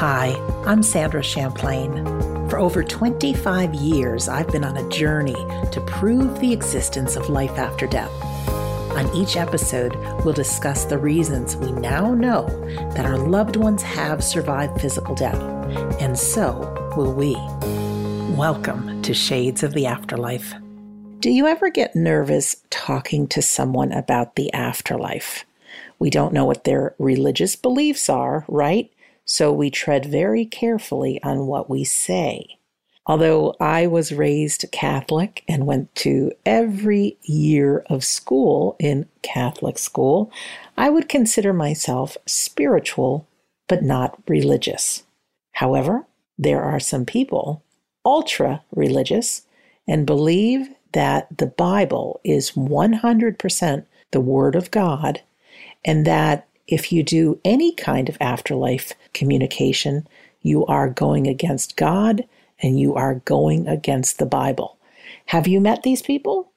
[0.00, 2.04] Hi, I'm Sandra Champlain.
[2.50, 5.32] For over 25 years, I've been on a journey
[5.72, 8.12] to prove the existence of life after death.
[8.92, 12.46] On each episode, we'll discuss the reasons we now know
[12.92, 15.40] that our loved ones have survived physical death,
[15.98, 17.32] and so will we.
[18.36, 20.52] Welcome to Shades of the Afterlife.
[21.20, 25.46] Do you ever get nervous talking to someone about the afterlife?
[25.98, 28.90] We don't know what their religious beliefs are, right?
[29.26, 32.58] So we tread very carefully on what we say.
[33.06, 40.32] Although I was raised Catholic and went to every year of school in Catholic school,
[40.76, 43.28] I would consider myself spiritual
[43.68, 45.04] but not religious.
[45.52, 46.06] However,
[46.38, 47.62] there are some people
[48.04, 49.42] ultra religious
[49.88, 55.20] and believe that the Bible is 100% the Word of God
[55.84, 60.06] and that if you do any kind of afterlife communication,
[60.40, 62.24] you are going against God
[62.62, 64.78] and you are going against the Bible.
[65.26, 66.52] Have you met these people?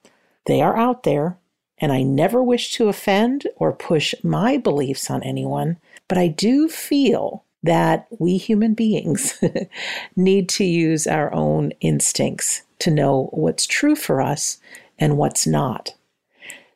[0.45, 1.37] They are out there,
[1.77, 5.77] and I never wish to offend or push my beliefs on anyone,
[6.07, 9.41] but I do feel that we human beings
[10.15, 14.57] need to use our own instincts to know what's true for us
[14.97, 15.93] and what's not.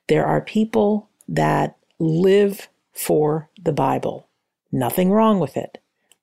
[0.07, 4.27] There are people that live for the Bible.
[4.71, 5.79] Nothing wrong with it.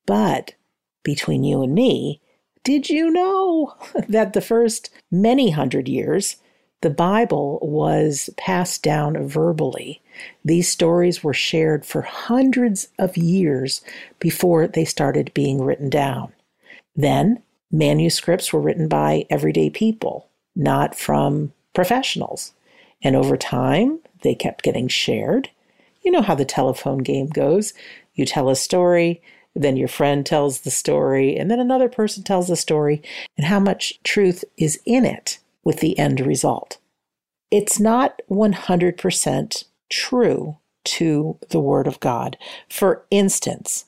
[0.06, 0.54] But
[1.02, 2.20] between you and me,
[2.64, 3.74] did you know
[4.08, 6.36] that the first many hundred years,
[6.80, 10.00] the Bible was passed down verbally?
[10.44, 13.80] These stories were shared for hundreds of years
[14.18, 16.32] before they started being written down.
[16.96, 22.52] Then, manuscripts were written by everyday people, not from professionals.
[23.02, 25.48] And over time, they kept getting shared
[26.02, 27.74] you know how the telephone game goes.
[28.14, 29.22] You tell a story,
[29.54, 33.02] then your friend tells the story, and then another person tells the story,
[33.36, 36.78] and how much truth is in it with the end result.
[37.50, 42.38] It's not 100% true to the Word of God.
[42.68, 43.86] For instance,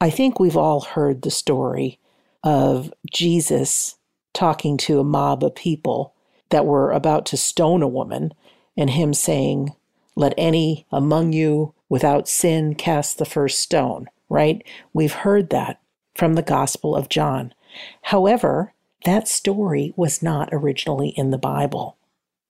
[0.00, 1.98] I think we've all heard the story
[2.44, 3.96] of Jesus
[4.34, 6.14] talking to a mob of people
[6.50, 8.32] that were about to stone a woman,
[8.76, 9.74] and him saying,
[10.18, 14.62] let any among you without sin cast the first stone, right?
[14.92, 15.80] We've heard that
[16.16, 17.54] from the Gospel of John.
[18.02, 18.74] However,
[19.04, 21.96] that story was not originally in the Bible.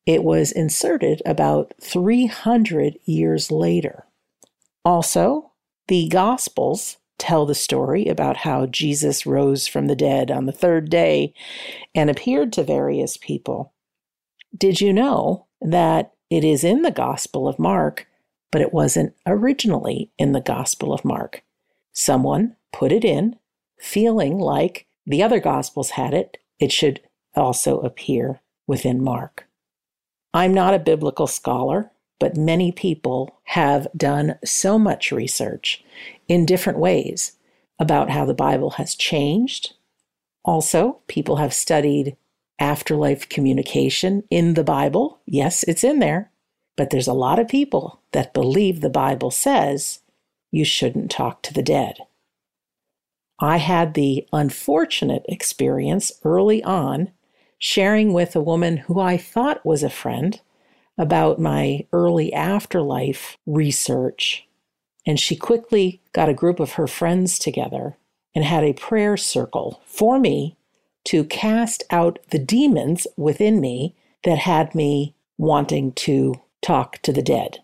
[0.06, 4.06] It was inserted about 300 years later.
[4.82, 5.52] Also,
[5.88, 10.88] the Gospels tell the story about how Jesus rose from the dead on the third
[10.88, 11.34] day
[11.94, 13.74] and appeared to various people.
[14.56, 18.06] Did you know that it is in the Gospel of Mark,
[18.50, 21.42] but it wasn't originally in the Gospel of Mark.
[21.92, 23.36] Someone put it in,
[23.78, 27.00] feeling like the other Gospels had it, it should
[27.34, 29.46] also appear within Mark.
[30.34, 31.90] I'm not a biblical scholar,
[32.20, 35.82] but many people have done so much research
[36.26, 37.32] in different ways
[37.78, 39.74] about how the Bible has changed.
[40.44, 42.16] Also, people have studied
[42.58, 45.20] afterlife communication in the Bible.
[45.26, 46.30] Yes, it's in there.
[46.76, 50.00] But there's a lot of people that believe the Bible says
[50.50, 51.98] you shouldn't talk to the dead.
[53.40, 57.12] I had the unfortunate experience early on
[57.58, 60.40] sharing with a woman who I thought was a friend
[60.96, 64.46] about my early afterlife research.
[65.06, 67.96] And she quickly got a group of her friends together
[68.34, 70.56] and had a prayer circle for me
[71.08, 77.22] to cast out the demons within me that had me wanting to talk to the
[77.22, 77.60] dead.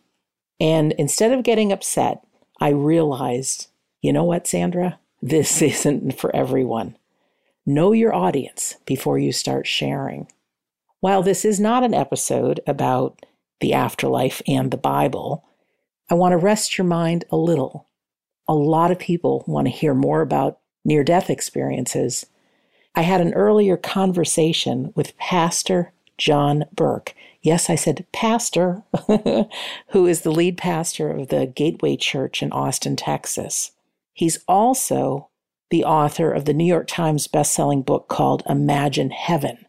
[0.58, 2.24] And instead of getting upset,
[2.58, 3.66] I realized,
[4.00, 4.98] you know what, Sandra?
[5.20, 6.96] This isn't for everyone.
[7.66, 10.26] Know your audience before you start sharing.
[11.00, 13.26] While this is not an episode about
[13.60, 15.44] the afterlife and the Bible,
[16.10, 17.88] I want to rest your mind a little.
[18.48, 22.24] A lot of people want to hear more about near death experiences.
[22.94, 27.14] I had an earlier conversation with Pastor John Burke.
[27.42, 28.82] Yes, I said pastor,
[29.88, 33.72] who is the lead pastor of the Gateway Church in Austin, Texas.
[34.12, 35.28] He's also
[35.70, 39.66] the author of the New York Times bestselling book called Imagine Heaven.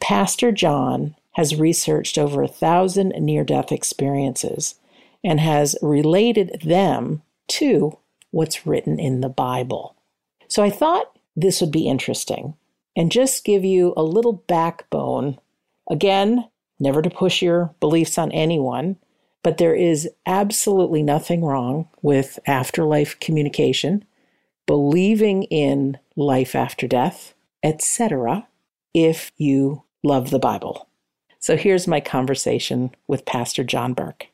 [0.00, 4.76] Pastor John has researched over a thousand near death experiences
[5.24, 7.98] and has related them to
[8.30, 9.96] what's written in the Bible.
[10.48, 12.54] So I thought this would be interesting
[12.96, 15.38] and just give you a little backbone.
[15.88, 16.48] Again,
[16.80, 18.96] never to push your beliefs on anyone,
[19.42, 24.04] but there is absolutely nothing wrong with afterlife communication,
[24.66, 28.48] believing in life after death, etc.,
[28.94, 30.88] if you love the Bible.
[31.38, 34.28] So here's my conversation with Pastor John Burke.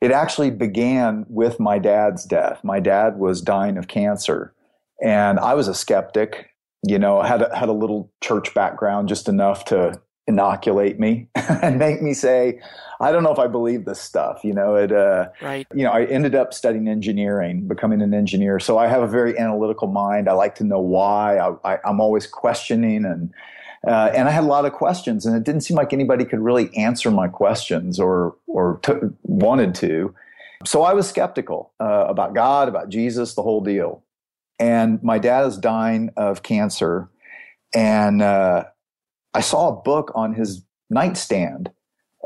[0.00, 2.64] It actually began with my dad's death.
[2.64, 4.54] My dad was dying of cancer,
[5.02, 6.46] and I was a skeptic.
[6.86, 11.78] You know, had a, had a little church background, just enough to inoculate me and
[11.78, 12.60] make me say,
[13.00, 14.40] I don't know if I believe this stuff.
[14.44, 15.66] You know, it, uh, right.
[15.74, 18.60] you know, I ended up studying engineering, becoming an engineer.
[18.60, 20.28] So I have a very analytical mind.
[20.28, 23.32] I like to know why I, I, I'm always questioning and,
[23.86, 26.40] uh, and I had a lot of questions, and it didn't seem like anybody could
[26.40, 28.92] really answer my questions or or t-
[29.22, 30.14] wanted to.
[30.66, 34.02] So I was skeptical uh, about God, about Jesus, the whole deal.
[34.60, 37.08] And my dad is dying of cancer,
[37.74, 38.64] and uh,
[39.34, 41.70] I saw a book on his nightstand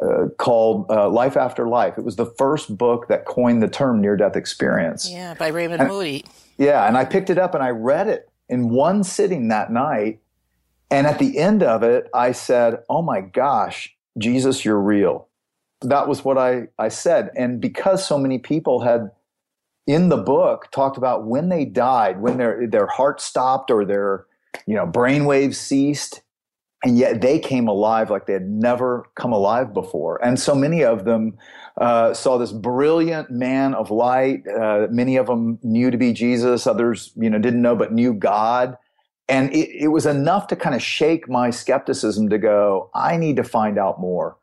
[0.02, 1.96] uh, called uh, Life After Life.
[1.96, 5.08] It was the first book that coined the term near death experience.
[5.10, 6.24] Yeah, by Raymond and, Moody.
[6.58, 10.20] Yeah, and I picked it up and I read it in one sitting that night.
[10.90, 15.28] And at the end of it, I said, Oh my gosh, Jesus, you're real.
[15.82, 17.30] That was what I, I said.
[17.36, 19.10] And because so many people had
[19.86, 24.26] in the book talked about when they died, when their their heart stopped or their
[24.66, 26.22] you know brain waves ceased,
[26.82, 30.22] and yet they came alive like they had never come alive before.
[30.24, 31.36] And so many of them
[31.78, 34.46] uh, saw this brilliant man of light.
[34.46, 36.66] Uh, many of them knew to be Jesus.
[36.66, 38.76] Others, you know, didn't know but knew God.
[39.28, 43.36] And it, it was enough to kind of shake my skepticism to go, I need
[43.36, 44.36] to find out more.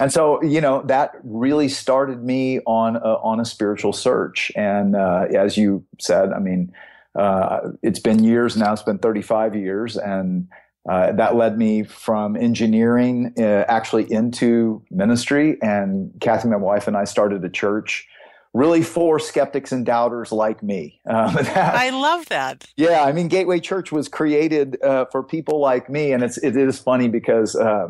[0.00, 4.52] And so, you know, that really started me on a, on a spiritual search.
[4.54, 6.72] And uh, as you said, I mean,
[7.14, 8.72] uh, it's been years now.
[8.72, 10.48] It's been 35 years, and
[10.88, 15.56] uh, that led me from engineering uh, actually into ministry.
[15.62, 18.06] And Kathy, my wife, and I started a church
[18.52, 21.00] really for skeptics and doubters like me.
[21.08, 22.64] Um, that, I love that.
[22.76, 26.56] Yeah, I mean, Gateway Church was created uh, for people like me, and it's it
[26.56, 27.88] is funny because uh,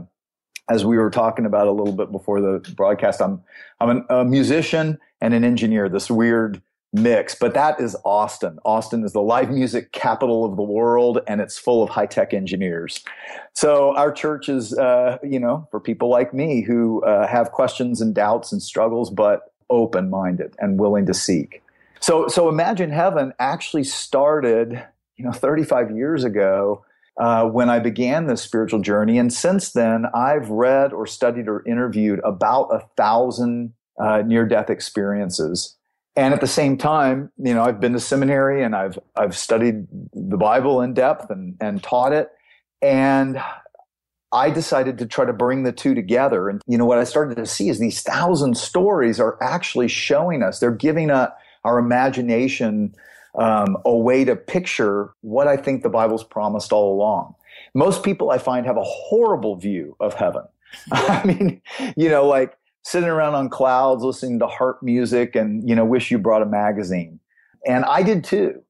[0.68, 3.42] as we were talking about a little bit before the broadcast, I'm
[3.80, 5.88] I'm an, a musician and an engineer.
[5.88, 8.58] This weird mix, but that is Austin.
[8.64, 12.32] Austin is the live music capital of the world, and it's full of high tech
[12.32, 13.04] engineers.
[13.52, 18.00] So our church is, uh, you know, for people like me who uh, have questions
[18.00, 21.62] and doubts and struggles, but open minded and willing to seek.
[22.00, 24.82] So, so imagine heaven actually started,
[25.16, 26.84] you know, 35 years ago.
[27.18, 29.16] Uh, when I began this spiritual journey.
[29.16, 34.68] And since then, I've read or studied or interviewed about a thousand uh, near death
[34.68, 35.76] experiences
[36.16, 39.86] and at the same time, you know, I've been to seminary and I've I've studied
[40.14, 42.30] the Bible in depth and and taught it,
[42.80, 43.38] and
[44.32, 46.48] I decided to try to bring the two together.
[46.48, 50.42] And you know, what I started to see is these thousand stories are actually showing
[50.42, 52.94] us they're giving a, our imagination
[53.36, 57.34] um, a way to picture what I think the Bible's promised all along.
[57.74, 60.44] Most people I find have a horrible view of heaven.
[60.92, 61.62] I mean,
[61.96, 66.12] you know, like sitting around on clouds listening to harp music and you know wish
[66.12, 67.18] you brought a magazine
[67.66, 68.62] and i did too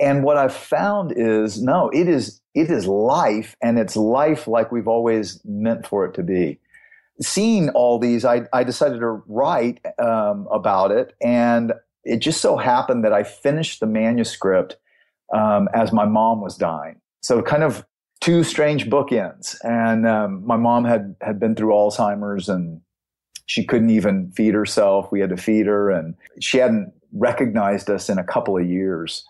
[0.00, 4.72] and what i've found is no it is it is life and it's life like
[4.72, 6.58] we've always meant for it to be
[7.20, 11.72] seeing all these i, I decided to write um, about it and
[12.04, 14.76] it just so happened that i finished the manuscript
[15.34, 17.84] um, as my mom was dying so kind of
[18.22, 19.56] two strange bookends.
[19.64, 22.80] And um, my mom had had been through Alzheimer's and
[23.46, 25.10] she couldn't even feed herself.
[25.10, 29.26] We had to feed her, and she hadn't recognized us in a couple of years.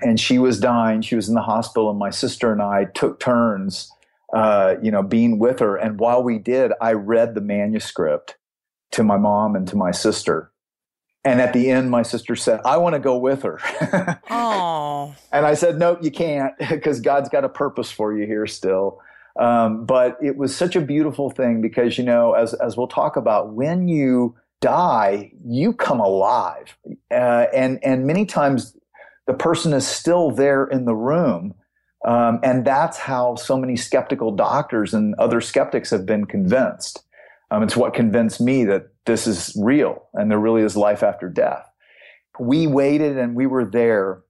[0.00, 1.00] And she was dying.
[1.00, 3.90] She was in the hospital, and my sister and I took turns,
[4.34, 5.76] uh, you know, being with her.
[5.76, 8.36] And while we did, I read the manuscript
[8.92, 10.52] to my mom and to my sister.
[11.24, 13.60] And at the end, my sister said, I want to go with her.
[14.30, 15.14] Oh.
[15.32, 19.00] and I said, Nope, you can't, because God's got a purpose for you here still.
[19.38, 23.16] Um, but it was such a beautiful thing because, you know, as, as we'll talk
[23.16, 26.76] about, when you die, you come alive.
[27.10, 28.76] Uh, and, and many times
[29.26, 31.54] the person is still there in the room.
[32.04, 37.02] Um, and that's how so many skeptical doctors and other skeptics have been convinced.
[37.50, 41.28] Um, it's what convinced me that this is real and there really is life after
[41.28, 41.68] death.
[42.38, 44.22] We waited and we were there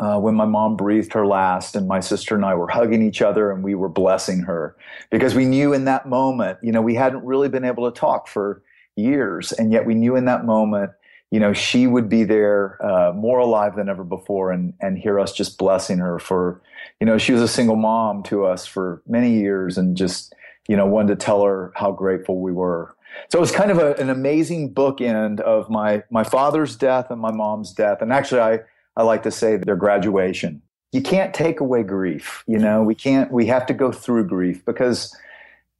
[0.00, 3.20] uh, when my mom breathed her last, and my sister and I were hugging each
[3.20, 4.74] other and we were blessing her
[5.10, 8.26] because we knew in that moment, you know, we hadn't really been able to talk
[8.26, 8.62] for
[8.96, 10.92] years, and yet we knew in that moment,
[11.30, 15.20] you know, she would be there uh, more alive than ever before, and and hear
[15.20, 16.62] us just blessing her for,
[16.98, 20.34] you know, she was a single mom to us for many years, and just
[20.66, 22.96] you know wanted to tell her how grateful we were.
[23.30, 27.20] So it was kind of a, an amazing bookend of my my father's death and
[27.20, 28.60] my mom's death, and actually I
[28.96, 30.62] I like to say their graduation.
[30.92, 32.42] You can't take away grief.
[32.46, 35.16] You know, we can't, we have to go through grief because,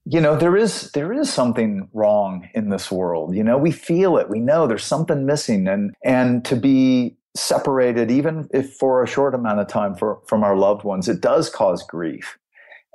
[0.04, 3.34] you know, there is, there is something wrong in this world.
[3.34, 4.30] You know, we feel it.
[4.30, 9.34] We know there's something missing and, and to be separated, even if for a short
[9.34, 12.38] amount of time for, from our loved ones, it does cause grief.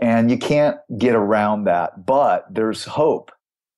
[0.01, 3.31] And you can't get around that, but there's hope.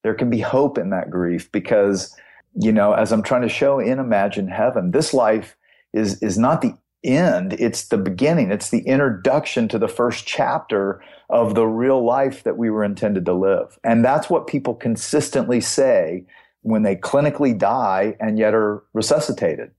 [0.03, 2.15] There can be hope in that grief because,
[2.55, 5.55] you know, as I'm trying to show in Imagine Heaven, this life
[5.93, 11.01] is is not the end it's the beginning it's the introduction to the first chapter
[11.29, 13.77] of the real life that we were intended to live.
[13.83, 16.25] And that's what people consistently say
[16.61, 19.71] when they clinically die and yet are resuscitated.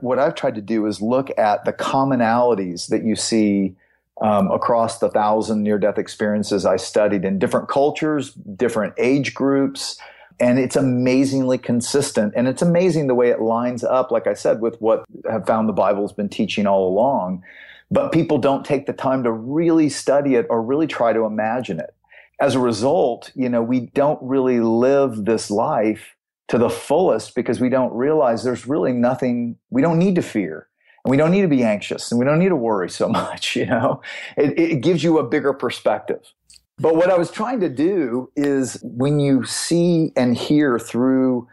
[0.00, 3.74] What i've tried to do is look at the commonalities that you see
[4.20, 9.98] um, across the thousand near death experiences i studied in different cultures different age groups
[10.40, 12.32] and it's amazingly consistent.
[12.36, 15.68] And it's amazing the way it lines up like i said with what have found
[15.68, 17.42] the bible's been teaching all along.
[17.90, 21.80] But people don't take the time to really study it or really try to imagine
[21.80, 21.94] it.
[22.40, 26.14] As a result you know we don't really live this life
[26.48, 30.67] to the fullest because we don't realize there's really nothing we don't need to fear
[31.08, 33.66] we don't need to be anxious and we don't need to worry so much you
[33.66, 34.00] know
[34.36, 36.32] it, it gives you a bigger perspective
[36.80, 41.48] but what I was trying to do is when you see and hear through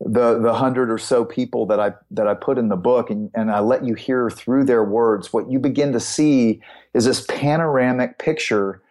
[0.00, 3.30] the the hundred or so people that I that I put in the book and,
[3.34, 6.62] and I let you hear through their words, what you begin to see
[6.94, 8.82] is this panoramic picture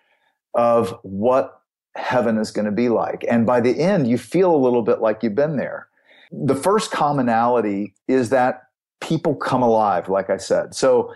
[0.54, 1.62] of what
[1.96, 3.26] heaven is going to be like.
[3.30, 5.88] And by the end, you feel a little bit like you've been there.
[6.32, 8.69] The first commonality is that
[9.02, 10.76] people come alive, like I said.
[10.76, 11.14] So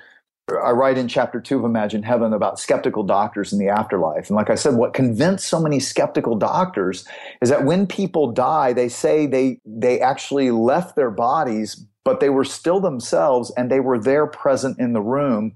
[0.50, 4.28] I write in chapter two of Imagine Heaven about skeptical doctors in the afterlife.
[4.28, 7.08] And like I said, what convinced so many skeptical doctors
[7.42, 12.30] is that when people die, they say they, they actually left their bodies, but they
[12.30, 15.54] were still themselves and they were there present in the room,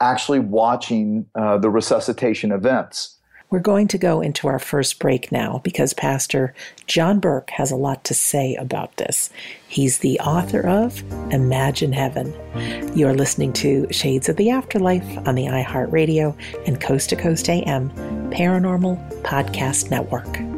[0.00, 3.17] actually watching uh, the resuscitation events.
[3.50, 6.54] We're going to go into our first break now because Pastor
[6.86, 9.30] John Burke has a lot to say about this.
[9.66, 11.02] He's the author of
[11.32, 12.34] Imagine Heaven.
[12.94, 16.36] You're listening to Shades of the Afterlife on the iHeartRadio
[16.66, 17.90] and Coast to Coast AM
[18.30, 20.57] Paranormal Podcast Network.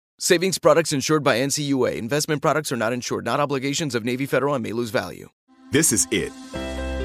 [0.23, 1.95] Savings products insured by NCUA.
[1.95, 5.29] Investment products are not insured, not obligations of Navy Federal and may lose value.
[5.71, 6.31] This is it.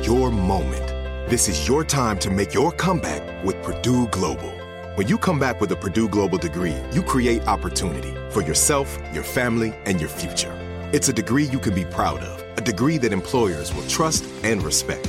[0.05, 0.87] your moment.
[1.31, 4.53] This is your time to make your comeback with Purdue Global.
[4.97, 9.25] When you come back with a Purdue Global degree, you create opportunity for yourself, your
[9.25, 10.53] family, and your future.
[10.93, 14.63] It's a degree you can be proud of, a degree that employers will trust and
[14.63, 15.09] respect.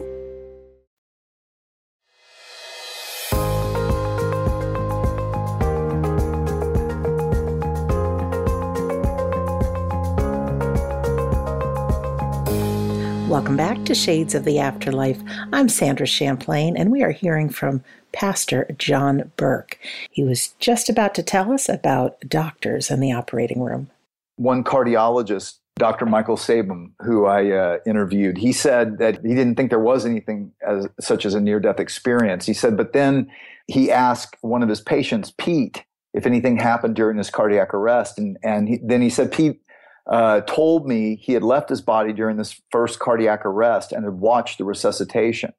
[13.91, 15.19] to Shades of the Afterlife.
[15.51, 17.83] I'm Sandra Champlain, and we are hearing from
[18.13, 19.77] Pastor John Burke.
[20.09, 23.89] He was just about to tell us about doctors in the operating room.
[24.37, 26.05] One cardiologist, Dr.
[26.05, 30.53] Michael Sabom, who I uh, interviewed, he said that he didn't think there was anything
[30.65, 32.45] as such as a near death experience.
[32.45, 33.29] He said, but then
[33.67, 35.83] he asked one of his patients, Pete,
[36.13, 38.17] if anything happened during his cardiac arrest.
[38.17, 39.59] And, and he, then he said, Pete,
[40.07, 44.15] uh, told me he had left his body during this first cardiac arrest and had
[44.15, 45.53] watched the resuscitation.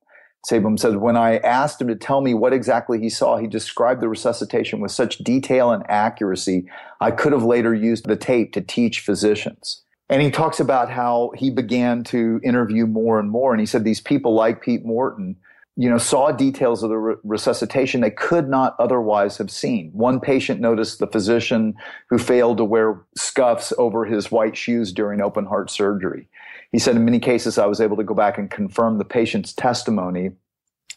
[0.48, 4.00] Sabom says, when I asked him to tell me what exactly he saw, he described
[4.00, 6.68] the resuscitation with such detail and accuracy,
[7.00, 9.82] I could have later used the tape to teach physicians.
[10.08, 13.52] And he talks about how he began to interview more and more.
[13.52, 15.36] And he said these people like Pete Morton
[15.76, 19.90] you know, saw details of the re- resuscitation they could not otherwise have seen.
[19.92, 21.74] One patient noticed the physician
[22.10, 26.28] who failed to wear scuffs over his white shoes during open heart surgery.
[26.72, 29.52] He said, in many cases, I was able to go back and confirm the patient's
[29.52, 30.32] testimony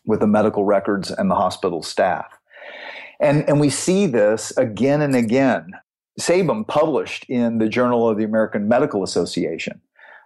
[0.06, 2.38] with the medical records and the hospital staff.
[3.20, 5.72] And, and we see this again and again.
[6.20, 9.82] Sabom published in the Journal of the American Medical Association.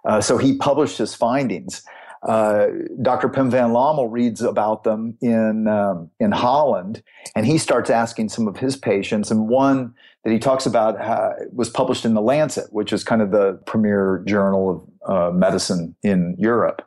[0.05, 1.83] Uh, so he published his findings.
[2.23, 2.67] Uh,
[3.01, 3.29] Dr.
[3.29, 7.01] Pim van Lommel reads about them in um, in Holland,
[7.35, 9.31] and he starts asking some of his patients.
[9.31, 13.21] And one that he talks about uh, was published in the Lancet, which is kind
[13.21, 14.69] of the premier journal
[15.05, 16.81] of uh, medicine in Europe,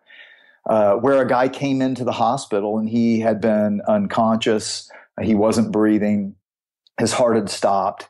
[0.68, 4.90] uh, where a guy came into the hospital and he had been unconscious,
[5.22, 6.34] he wasn't breathing,
[7.00, 8.08] his heart had stopped,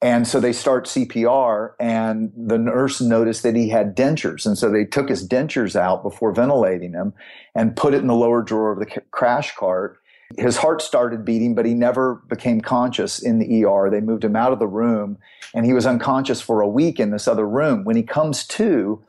[0.00, 4.46] and so they start CPR, and the nurse noticed that he had dentures.
[4.46, 7.12] And so they took his dentures out before ventilating him
[7.54, 9.98] and put it in the lower drawer of the crash cart.
[10.36, 13.90] His heart started beating, but he never became conscious in the ER.
[13.90, 15.18] They moved him out of the room,
[15.52, 17.82] and he was unconscious for a week in this other room.
[17.84, 19.02] When he comes to,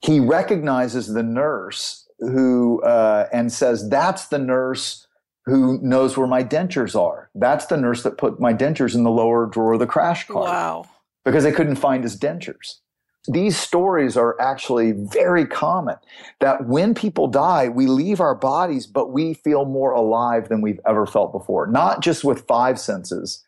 [0.00, 5.08] he recognizes the nurse who uh, and says, That's the nurse
[5.46, 7.30] who knows where my dentures are.
[7.34, 10.46] That's the nurse that put my dentures in the lower drawer of the crash cart.
[10.46, 10.86] Wow.
[11.24, 12.78] Because they couldn't find his dentures.
[13.26, 15.96] These stories are actually very common
[16.40, 20.80] that when people die, we leave our bodies, but we feel more alive than we've
[20.86, 21.66] ever felt before.
[21.66, 23.42] Not just with five senses,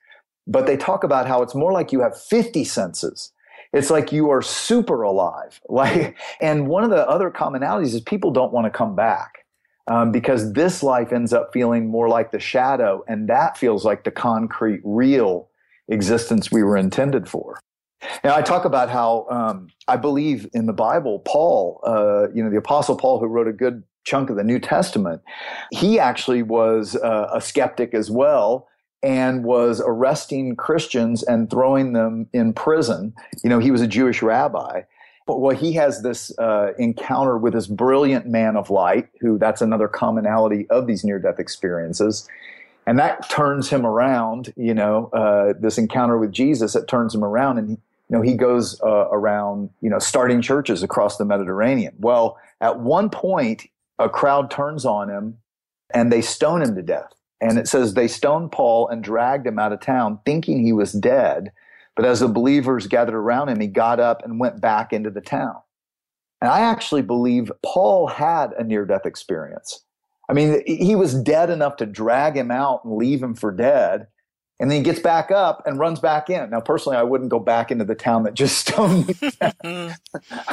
[0.47, 3.33] but they talk about how it's more like you have 50 senses.
[3.73, 5.61] It's like you are super alive.
[5.69, 9.46] Like, and one of the other commonalities is people don't want to come back
[9.89, 14.05] um, because this life ends up feeling more like the shadow, and that feels like
[14.05, 15.49] the concrete, real
[15.89, 17.61] existence we were intended for.
[18.23, 22.51] Now, I talk about how um, I believe in the Bible, Paul, uh, you know,
[22.51, 25.23] the Apostle Paul, who wrote a good chunk of the New Testament,
[25.73, 28.69] he actually was uh, a skeptic as well
[29.03, 33.15] and was arresting Christians and throwing them in prison.
[33.43, 34.83] You know, he was a Jewish rabbi.
[35.27, 39.89] Well, he has this uh, encounter with this brilliant man of light, who that's another
[39.89, 42.29] commonality of these near death experiences.
[42.87, 47.25] And that turns him around, you know, uh, this encounter with Jesus, it turns him
[47.25, 47.79] around and, you
[48.11, 51.95] know, he goes uh, around, you know, starting churches across the Mediterranean.
[51.99, 53.67] Well, at one point,
[53.99, 55.39] a crowd turns on him
[55.93, 57.13] and they stone him to death.
[57.41, 60.93] And it says they stoned Paul and dragged him out of town thinking he was
[60.93, 61.51] dead.
[61.97, 65.23] But as the believers gathered around him, he got up and went back into the
[65.23, 65.57] town.
[66.41, 69.83] And I actually believe Paul had a near death experience.
[70.29, 74.09] I mean, he was dead enough to drag him out and leave him for dead.
[74.59, 76.51] And then he gets back up and runs back in.
[76.51, 79.31] Now, personally, I wouldn't go back into the town that just stoned me.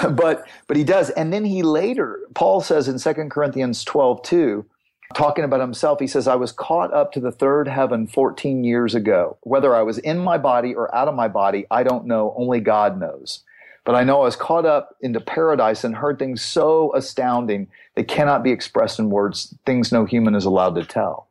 [0.12, 1.10] but, but he does.
[1.12, 4.66] And then he later, Paul says in 2 Corinthians 12, 2,
[5.14, 8.96] talking about himself, he says, I was caught up to the third heaven 14 years
[8.96, 9.38] ago.
[9.42, 12.34] Whether I was in my body or out of my body, I don't know.
[12.38, 13.44] Only God knows.
[13.86, 18.04] But I know I was caught up into paradise and heard things so astounding they
[18.04, 21.28] cannot be expressed in words, things no human is allowed to tell.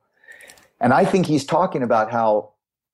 [0.80, 2.50] And I think he's talking about how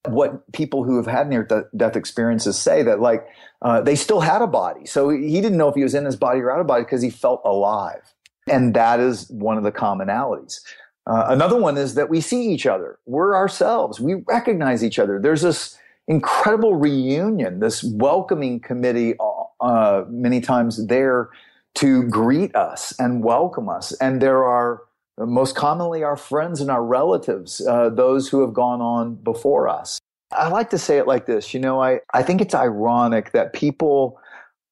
[0.07, 1.47] what people who have had near
[1.77, 3.27] death experiences say that like
[3.63, 4.87] uh, they still had a body.
[4.87, 7.03] So he didn't know if he was in his body or out of body because
[7.03, 8.15] he felt alive.
[8.51, 10.61] And that is one of the commonalities.
[11.07, 12.99] Uh, another one is that we see each other.
[13.07, 13.99] We're ourselves.
[13.99, 15.19] We recognize each other.
[15.19, 19.15] There's this incredible reunion, this welcoming committee,
[19.61, 21.31] uh, many times there
[21.77, 23.93] to greet us and welcome us.
[23.93, 24.83] And there are
[25.19, 29.99] most commonly our friends and our relatives, uh, those who have gone on before us.
[30.33, 33.53] I like to say it like this you know, I, I think it's ironic that
[33.53, 34.21] people,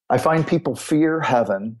[0.09, 1.77] I find people fear heaven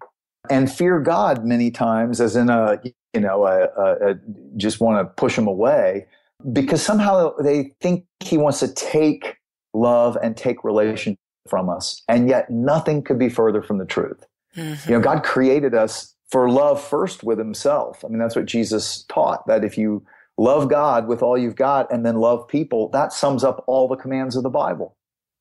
[0.49, 2.79] and fear God many times, as in a,
[3.13, 4.15] you know, a, a, a
[4.55, 6.05] just want to push him away
[6.53, 9.37] because somehow they think he wants to take
[9.73, 12.01] love and take relation from us.
[12.07, 14.25] And yet nothing could be further from the truth.
[14.55, 14.89] Mm-hmm.
[14.89, 18.03] You know, God created us for love first with himself.
[18.03, 20.05] I mean, that's what Jesus taught that if you
[20.37, 23.95] love God with all you've got and then love people, that sums up all the
[23.95, 24.95] commands of the Bible.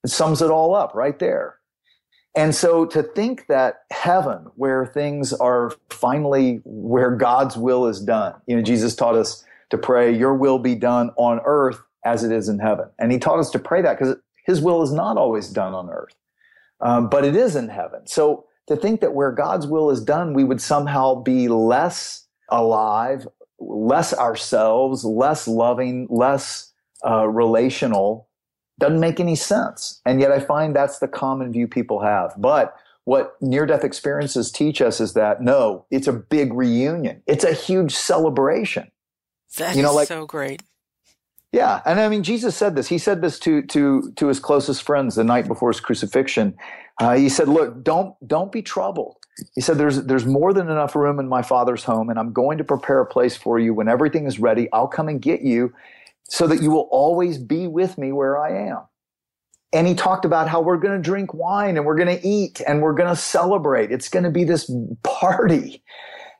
[0.05, 1.56] It sums it all up right there.
[2.37, 8.35] And so to think that heaven, where things are finally where God's will is done,
[8.47, 12.31] you know, Jesus taught us to pray, Your will be done on earth as it
[12.31, 12.89] is in heaven.
[12.99, 15.89] And He taught us to pray that because His will is not always done on
[15.89, 16.15] earth,
[16.83, 18.07] um, but it is in heaven.
[18.07, 23.27] So to think that where God's will is done, we would somehow be less alive,
[23.59, 26.71] less ourselves, less loving, less
[27.05, 28.29] uh, relational
[28.79, 30.01] doesn't make any sense.
[30.05, 32.35] And yet I find that's the common view people have.
[32.37, 37.23] But what near death experiences teach us is that no, it's a big reunion.
[37.27, 38.91] It's a huge celebration.
[39.59, 40.63] That you know, like, so great.
[41.53, 42.89] Yeah, and I mean, Jesus said this.
[42.89, 46.57] He said this to to to his closest friends the night before his crucifixion.
[47.01, 49.17] Uh, he said, "Look, don't don't be troubled."
[49.55, 52.59] He said, "There's there's more than enough room in my Father's home, and I'm going
[52.59, 53.73] to prepare a place for you.
[53.73, 55.73] When everything is ready, I'll come and get you,
[56.29, 58.83] so that you will always be with me where I am."
[59.73, 62.63] And he talked about how we're going to drink wine and we're going to eat
[62.67, 63.91] and we're going to celebrate.
[63.91, 64.71] It's going to be this
[65.03, 65.83] party.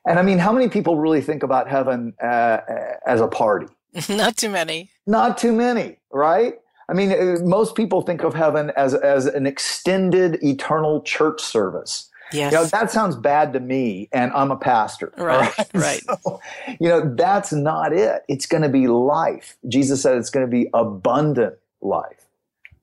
[0.07, 2.59] And I mean, how many people really think about heaven uh,
[3.05, 3.67] as a party?
[4.09, 4.89] Not too many.
[5.05, 6.55] Not too many, right?
[6.89, 12.09] I mean, uh, most people think of heaven as, as an extended eternal church service.
[12.31, 12.51] Yes.
[12.51, 15.13] You know, that sounds bad to me, and I'm a pastor.
[15.17, 15.69] Right, right.
[15.73, 16.01] right.
[16.23, 16.41] So,
[16.79, 18.23] you know, that's not it.
[18.27, 19.57] It's going to be life.
[19.67, 22.27] Jesus said it's going to be abundant life.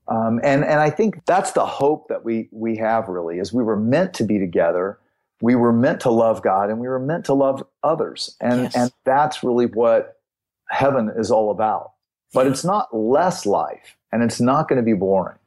[0.07, 3.63] Um, and, and I think that's the hope that we, we have really is we
[3.63, 4.99] were meant to be together.
[5.41, 8.37] We were meant to love God and we were meant to love others.
[8.41, 8.77] And, yes.
[8.77, 10.19] and that's really what
[10.69, 11.93] heaven is all about.
[12.33, 15.39] But it's not less life and it's not going to be boring.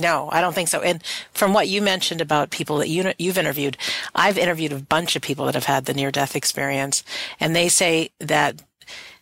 [0.00, 0.80] No, I don't think so.
[0.80, 3.76] And from what you mentioned about people that you, you've interviewed,
[4.14, 7.04] I've interviewed a bunch of people that have had the near death experience,
[7.38, 8.62] and they say that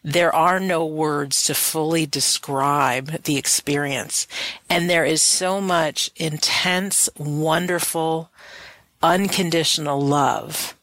[0.04, 4.26] there are no words to fully describe the experience.
[4.70, 8.30] And there is so much intense, wonderful,
[9.02, 10.78] unconditional love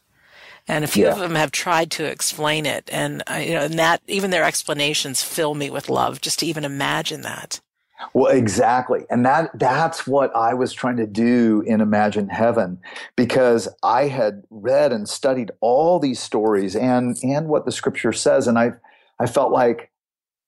[0.68, 1.12] and a few yeah.
[1.12, 4.44] of them have tried to explain it, and uh, you know, and that even their
[4.44, 7.60] explanations fill me with love just to even imagine that.
[8.12, 9.04] Well, exactly.
[9.10, 12.78] And that that's what I was trying to do in Imagine Heaven
[13.16, 18.46] because I had read and studied all these stories and and what the scripture says
[18.46, 18.72] and I
[19.18, 19.90] I felt like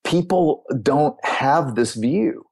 [0.04, 2.44] people don't have this view.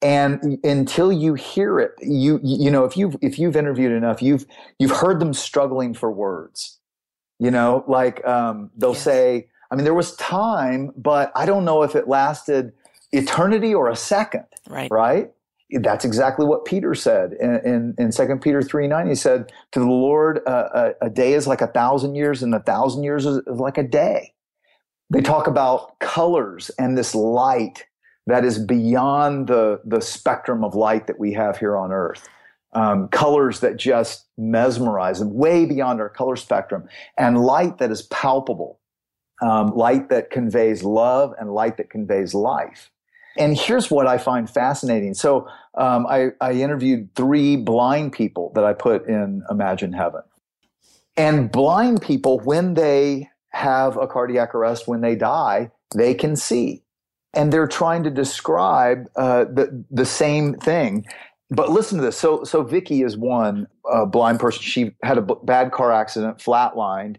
[0.00, 4.46] And until you hear it, you you know, if you've if you've interviewed enough, you've
[4.80, 6.80] you've heard them struggling for words.
[7.38, 9.02] You know, like um, they'll yes.
[9.02, 12.72] say, I mean, there was time, but I don't know if it lasted
[13.12, 14.44] eternity or a second.
[14.68, 14.90] Right.
[14.90, 15.30] Right.
[15.70, 19.08] That's exactly what Peter said in, in, in 2 Peter 3 9.
[19.08, 20.68] He said, To the Lord, uh,
[21.00, 23.82] a, a, day is like a thousand years, and a thousand years is, like a
[23.82, 24.34] day.
[25.08, 27.86] They talk about colors and this light
[28.26, 32.28] that is beyond the, the spectrum of light that we have here on earth
[32.72, 38.02] um, colors that just mesmerize them way beyond our color spectrum, and light that is
[38.02, 38.80] palpable,
[39.42, 42.90] um, light that conveys love, and light that conveys life.
[43.36, 45.14] And here's what I find fascinating.
[45.14, 50.22] So um, I, I interviewed three blind people that I put in Imagine Heaven.
[51.16, 56.82] And blind people, when they have a cardiac arrest, when they die, they can see.
[57.34, 61.06] And they're trying to describe uh, the, the same thing
[61.52, 62.16] but listen to this.
[62.16, 64.62] So, so Vicky is one uh, blind person.
[64.62, 67.16] She had a b- bad car accident, flatlined,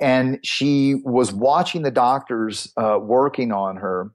[0.00, 4.10] And she was watching the doctors uh, working on her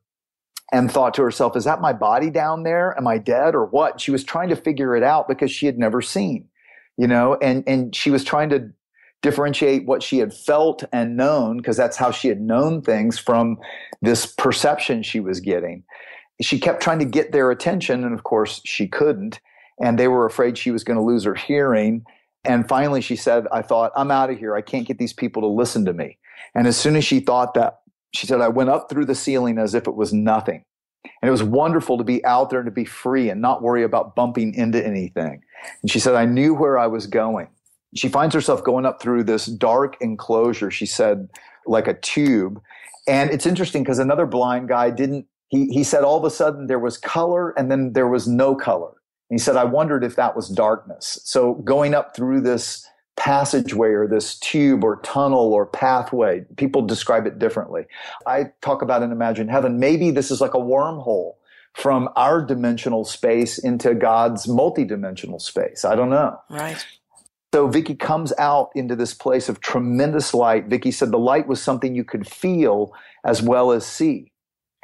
[0.73, 2.97] and thought to herself, is that my body down there?
[2.97, 4.01] Am I dead or what?
[4.01, 6.49] She was trying to figure it out because she had never seen,
[6.97, 8.71] you know, and, and she was trying to
[9.21, 13.57] differentiate what she had felt and known because that's how she had known things from
[14.01, 15.83] this perception she was getting.
[16.41, 18.03] She kept trying to get their attention.
[18.03, 19.39] And of course she couldn't.
[19.79, 22.03] And they were afraid she was going to lose her hearing.
[22.43, 24.55] And finally she said, I thought, I'm out of here.
[24.55, 26.17] I can't get these people to listen to me.
[26.55, 27.82] And as soon as she thought that,
[28.13, 30.63] she said, I went up through the ceiling as if it was nothing.
[31.21, 33.83] And it was wonderful to be out there and to be free and not worry
[33.83, 35.41] about bumping into anything.
[35.81, 37.47] And she said, I knew where I was going.
[37.95, 41.29] She finds herself going up through this dark enclosure, she said,
[41.65, 42.61] like a tube.
[43.07, 46.67] And it's interesting because another blind guy didn't, he, he said all of a sudden
[46.67, 48.91] there was color and then there was no color.
[49.29, 51.19] And he said, I wondered if that was darkness.
[51.23, 56.43] So going up through this passageway or this tube or tunnel or pathway.
[56.57, 57.83] People describe it differently.
[58.25, 59.79] I talk about and Imagine Heaven.
[59.79, 61.33] Maybe this is like a wormhole
[61.73, 65.85] from our dimensional space into God's multidimensional space.
[65.85, 66.39] I don't know.
[66.49, 66.85] Right.
[67.53, 70.67] So Vicky comes out into this place of tremendous light.
[70.67, 74.31] Vicky said the light was something you could feel as well as see.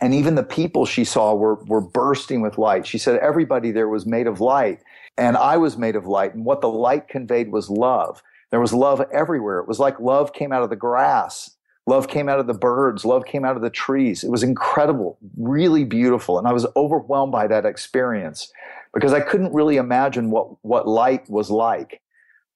[0.01, 2.87] And even the people she saw were, were bursting with light.
[2.87, 4.79] She said everybody there was made of light
[5.19, 6.33] and I was made of light.
[6.33, 8.23] And what the light conveyed was love.
[8.51, 9.59] There was love everywhere.
[9.59, 11.51] It was like love came out of the grass.
[11.85, 13.03] Love came out of the birds.
[13.03, 14.23] Love came out of the trees.
[14.23, 16.37] It was incredible, really beautiful.
[16.37, 18.51] And I was overwhelmed by that experience
[18.93, 22.01] because I couldn't really imagine what, what light was like.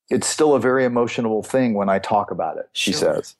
[0.09, 3.15] It's still a very emotional thing when I talk about it, she sure.
[3.15, 3.35] says.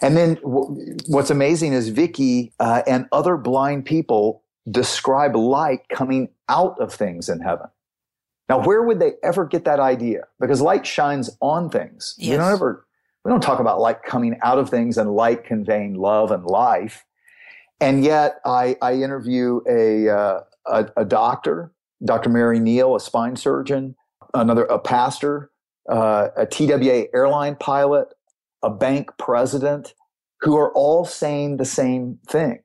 [0.00, 6.28] And then w- what's amazing is Vicky uh, and other blind people describe light coming
[6.48, 7.66] out of things in heaven.
[8.48, 10.24] Now, where would they ever get that idea?
[10.40, 12.14] Because light shines on things.
[12.18, 12.30] Yes.
[12.30, 12.86] We don't ever,
[13.24, 17.04] we don't talk about light coming out of things and light conveying love and life.
[17.80, 21.72] And yet, I, I interview a, uh, a, a doctor,
[22.04, 22.30] Dr.
[22.30, 23.96] Mary Neal, a spine surgeon,
[24.34, 25.50] another a pastor,
[25.88, 28.08] uh, a TWA airline pilot,
[28.62, 29.94] a bank president,
[30.40, 32.60] who are all saying the same thing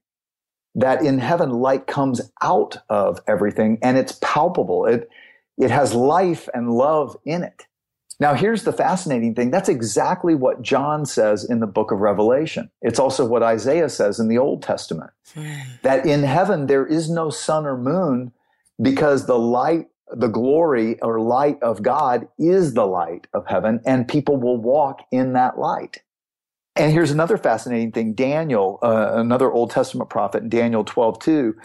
[0.76, 4.86] that in heaven light comes out of everything and it's palpable.
[4.86, 5.10] It
[5.58, 7.68] it has life and love in it.
[8.20, 9.52] Now, here's the fascinating thing.
[9.52, 12.72] That's exactly what John says in the book of Revelation.
[12.82, 15.12] It's also what Isaiah says in the Old Testament.
[15.34, 15.54] Hmm.
[15.84, 18.32] That in heaven there is no sun or moon
[18.82, 24.08] because the light, the glory or light of God is the light of heaven and
[24.08, 26.02] people will walk in that light.
[26.76, 28.14] And here's another fascinating thing.
[28.14, 31.56] Daniel, uh, another Old Testament prophet, Daniel 12, 2,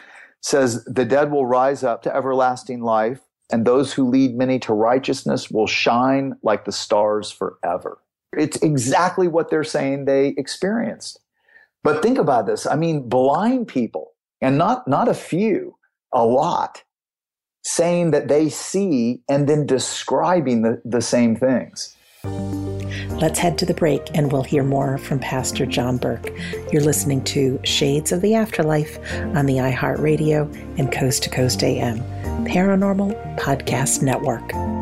[0.41, 3.21] says, The dead will rise up to everlasting life
[3.53, 7.99] and those who lead many to righteousness will shine like the stars forever.
[8.37, 11.21] It's exactly what they're saying they experienced.
[11.85, 12.67] But think about this.
[12.67, 15.77] I mean, blind people, and not, not a few,
[16.13, 16.83] a lot,
[17.63, 21.97] saying that they see and then describing the, the same things.
[23.23, 26.29] Let's head to the break and we'll hear more from Pastor John Burke.
[26.73, 28.99] You're listening to Shades of the Afterlife
[29.37, 32.01] on the iHeartRadio and Coast to Coast AM
[32.45, 34.82] Paranormal Podcast Network.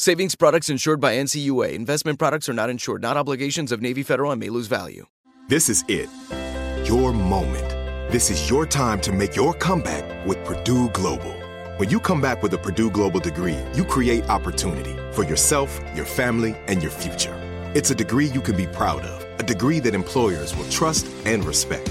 [0.00, 1.74] Savings products insured by NCUA.
[1.74, 5.04] Investment products are not insured, not obligations of Navy Federal and may lose value.
[5.46, 6.08] This is it.
[6.88, 7.68] Your moment.
[8.10, 11.34] This is your time to make your comeback with Purdue Global.
[11.76, 16.06] When you come back with a Purdue Global degree, you create opportunity for yourself, your
[16.06, 17.34] family, and your future.
[17.74, 21.44] It's a degree you can be proud of, a degree that employers will trust and
[21.44, 21.90] respect.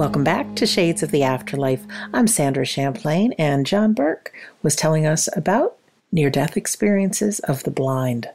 [0.00, 1.84] Welcome back to Shades of the Afterlife.
[2.14, 4.32] I'm Sandra Champlain, and John Burke
[4.62, 5.76] was telling us about
[6.10, 8.26] near death experiences of the blind.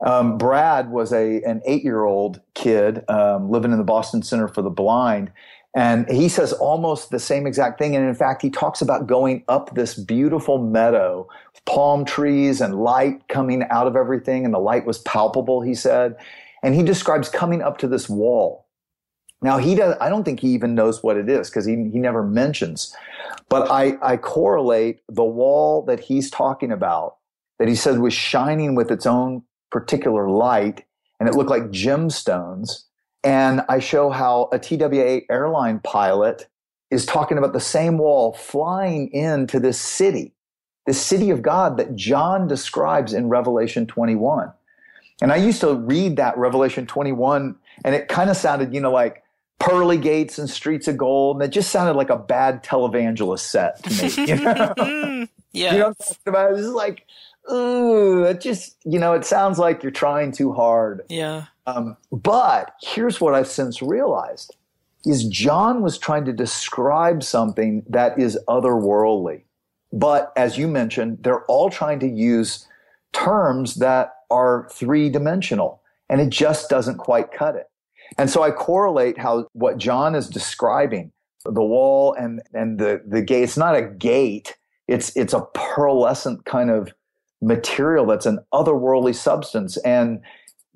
[0.00, 4.46] Um, Brad was a an eight year old kid um, living in the Boston Center
[4.46, 5.32] for the Blind,
[5.74, 7.96] and he says almost the same exact thing.
[7.96, 12.76] And in fact, he talks about going up this beautiful meadow, with palm trees and
[12.76, 15.62] light coming out of everything, and the light was palpable.
[15.62, 16.14] He said,
[16.62, 18.67] and he describes coming up to this wall
[19.40, 19.96] now he does.
[20.00, 22.94] I don't think he even knows what it is because he he never mentions.
[23.48, 27.16] But I I correlate the wall that he's talking about
[27.58, 30.84] that he said was shining with its own particular light
[31.20, 32.84] and it looked like gemstones.
[33.24, 36.48] And I show how a TWA airline pilot
[36.90, 40.32] is talking about the same wall flying into this city,
[40.86, 44.52] this city of God that John describes in Revelation 21.
[45.20, 48.92] And I used to read that Revelation 21 and it kind of sounded, you know,
[48.92, 49.24] like
[49.68, 51.36] pearly gates and streets of gold.
[51.36, 54.26] And it just sounded like a bad televangelist set to me.
[54.26, 55.26] You know?
[55.52, 55.72] yeah.
[55.72, 56.58] You know what I'm talking about?
[56.58, 57.06] It's like,
[57.50, 61.02] ooh, it just, you know, it sounds like you're trying too hard.
[61.08, 61.46] Yeah.
[61.66, 64.54] Um, but here's what I've since realized
[65.04, 69.42] is John was trying to describe something that is otherworldly.
[69.92, 72.66] But as you mentioned, they're all trying to use
[73.12, 77.68] terms that are three dimensional and it just doesn't quite cut it.
[78.16, 81.12] And so I correlate how what John is describing,
[81.44, 84.56] the wall and, and the, the gate, it's not a gate.
[84.86, 86.92] It's, it's a pearlescent kind of
[87.40, 89.76] material that's an otherworldly substance.
[89.78, 90.20] And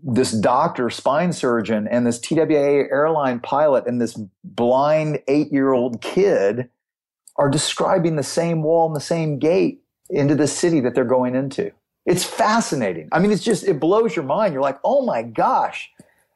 [0.03, 6.01] this doctor, spine surgeon, and this TWA airline pilot and this blind eight year old
[6.01, 6.69] kid
[7.37, 11.35] are describing the same wall and the same gate into the city that they're going
[11.35, 11.73] into.
[12.05, 13.09] It's fascinating.
[13.13, 14.53] I mean, it's just, it blows your mind.
[14.53, 15.91] You're like, oh my gosh,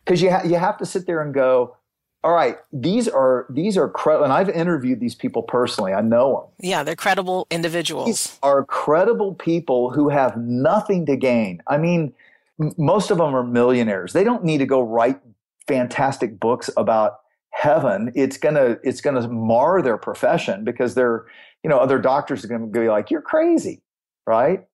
[0.06, 1.76] because you ha- you have to sit there and go,
[2.24, 5.92] all right, these are these are credible, and I've interviewed these people personally.
[5.92, 6.68] I know them.
[6.70, 8.06] Yeah, they're credible individuals.
[8.06, 11.62] These are credible people who have nothing to gain.
[11.66, 12.12] I mean,
[12.60, 14.12] m- most of them are millionaires.
[14.12, 15.18] They don't need to go write
[15.66, 18.12] fantastic books about heaven.
[18.14, 21.26] It's gonna it's gonna mar their profession because they're
[21.64, 23.82] you know other doctors are gonna be like, you're crazy,
[24.26, 24.66] right?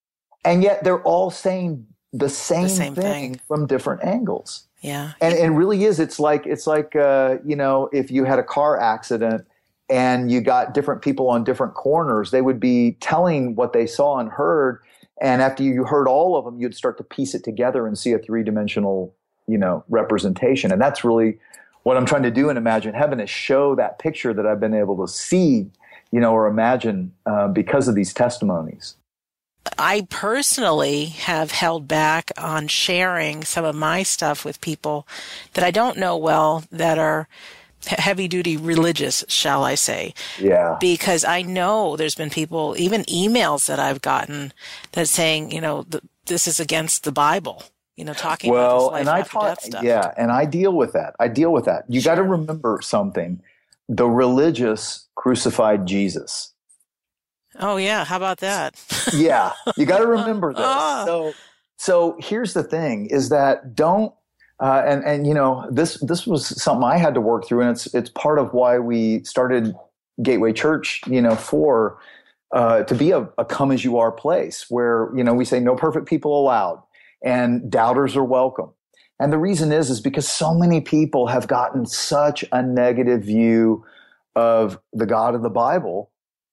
[0.44, 3.40] And yet they're all saying the same, The same thing thing.
[3.46, 5.12] from different angles Yeah.
[5.20, 5.98] and it really is.
[6.00, 9.46] It's like it's like uh, you know if you had a car accident
[9.88, 14.18] and you got different people on different corners they would be telling what they saw
[14.18, 14.80] and heard.
[15.20, 18.12] And after you heard all of them you'd start to piece it together and see
[18.12, 19.14] a three-dimensional
[19.46, 20.72] you know representation.
[20.72, 21.38] And that's really
[21.82, 24.74] what i'm trying to do in imagine heaven is show that picture that i've been
[24.74, 25.70] able to see
[26.10, 28.96] you know or imagine uh, because of these testimonies
[29.78, 35.06] I personally have held back on sharing some of my stuff with people
[35.54, 37.28] that I don't know well that are
[37.86, 40.14] heavy duty religious, shall I say.
[40.38, 40.76] yeah.
[40.80, 44.52] Because I know there's been people, even emails that I've gotten
[44.92, 47.64] that saying, you know, th- this is against the Bible,
[47.96, 49.82] you know, talking about well this life and i after taught death stuff.
[49.82, 51.14] yeah and i deal with that.
[51.18, 51.84] I deal with that.
[51.88, 53.42] You got to remember something.
[53.88, 56.51] The religious crucified jesus
[57.60, 58.80] Oh yeah, how about that?
[59.12, 61.04] yeah you got to remember this Ah.
[61.06, 61.32] so
[61.76, 64.12] so here's the thing is that don't
[64.60, 67.70] uh, and and you know this this was something i had to work through and
[67.70, 69.74] it's it's part of why we started
[70.22, 71.98] gateway church you know for
[72.52, 75.58] uh, to be a, a come as you are place where you know we say
[75.58, 76.80] no perfect people allowed
[77.24, 78.70] and doubters are welcome
[79.18, 83.84] and the reason is is because so many people have gotten such a negative view
[84.36, 86.11] of the god of the bible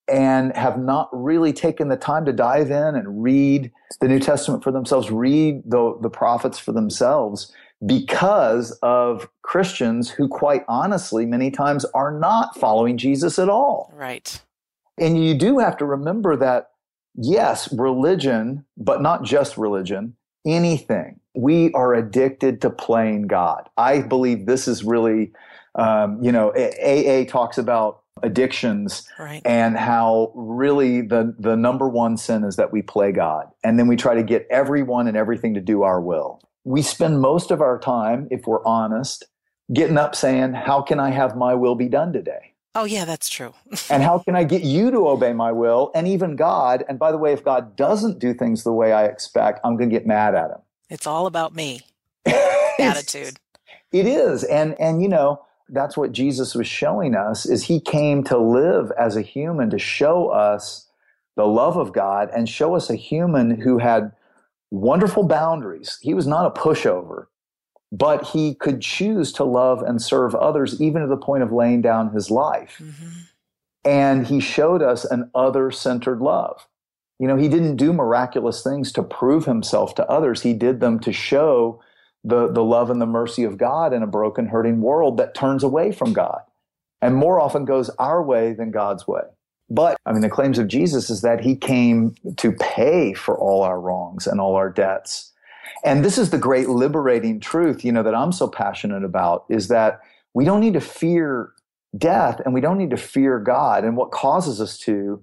[0.10, 4.64] and have not really taken the time to dive in and read the new testament
[4.64, 7.53] for themselves read the, the prophets for themselves
[7.86, 14.41] because of christians who quite honestly many times are not following jesus at all right.
[14.97, 16.70] and you do have to remember that
[17.16, 21.20] yes, religion, but not just religion, anything.
[21.36, 23.70] We are addicted to playing God.
[23.78, 25.32] I believe this is really,
[25.76, 29.42] um, you know, AA talks about addictions Right.
[29.46, 33.88] and how really the the number one sin is that we play God and then
[33.88, 36.42] we try to get everyone and everything to do our will.
[36.64, 39.26] We spend most of our time, if we're honest,
[39.74, 43.30] getting up saying, "How can I have my will be done today?" Oh, yeah, that's
[43.30, 43.54] true.
[43.90, 46.86] And how can I get you to obey my will and even God?
[46.88, 49.90] And by the way, if God doesn't do things the way I expect, I'm going
[49.90, 50.60] to get mad at him.
[50.90, 51.82] It's all about me
[52.80, 53.38] attitude.
[53.92, 54.44] It is.
[54.44, 55.42] And and you know,
[55.72, 59.80] that's what Jesus was showing us is he came to live as a human to
[59.80, 60.88] show us
[61.36, 64.12] the love of God and show us a human who had
[64.72, 65.98] wonderful boundaries.
[66.02, 67.28] He was not a pushover,
[67.92, 71.82] but he could choose to love and serve others even to the point of laying
[71.82, 72.78] down his life.
[72.78, 73.10] hmm
[73.86, 76.68] And he showed us an other centered love.
[77.20, 80.42] You know, he didn't do miraculous things to prove himself to others.
[80.42, 81.82] He did them to show
[82.24, 85.64] the, the love and the mercy of God in a broken, hurting world that turns
[85.64, 86.42] away from God
[87.02, 89.22] and more often goes our way than God's way.
[89.70, 93.62] But I mean, the claims of Jesus is that he came to pay for all
[93.64, 95.32] our wrongs and all our debts.
[95.86, 99.68] And this is the great liberating truth, you know, that I'm so passionate about is
[99.68, 100.00] that
[100.34, 101.52] we don't need to fear
[101.98, 103.84] death and we don't need to fear God.
[103.84, 105.22] And what causes us to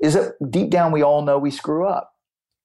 [0.00, 2.14] is that deep down we all know we screw up.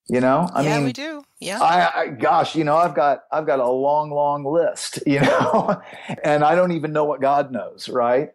[0.09, 1.23] You know, I yeah, mean, we do.
[1.39, 1.61] Yeah.
[1.61, 5.81] I, I gosh, you know, I've got I've got a long, long list, you know,
[6.23, 8.31] and I don't even know what God knows, right?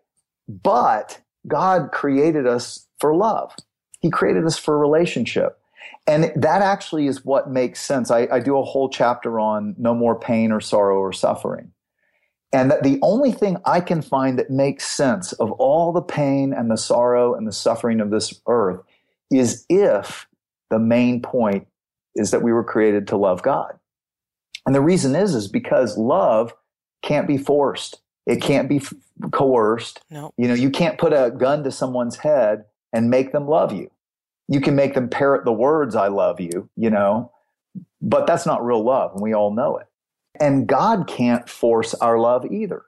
[0.49, 3.55] But God created us for love.
[4.01, 5.59] He created us for relationship.
[6.07, 8.11] And that actually is what makes sense.
[8.11, 11.73] I, I do a whole chapter on no more pain or sorrow or suffering.
[12.51, 16.55] And that the only thing I can find that makes sense of all the pain
[16.55, 18.81] and the sorrow and the suffering of this earth
[19.31, 20.27] is if
[20.71, 21.67] the main point
[22.15, 23.79] is that we were created to love God.
[24.67, 26.53] And the reason is, is because love
[27.03, 28.01] can't be forced.
[28.27, 28.93] It can't be f-
[29.33, 30.01] coerced.
[30.11, 30.33] no.
[30.37, 33.91] You know, you can't put a gun to someone's head and make them love you.
[34.49, 37.33] You can make them parrot the words, I love you, you know,
[38.01, 39.13] but that's not real love.
[39.13, 39.87] And we all know it.
[40.41, 42.83] And God can't force our love either.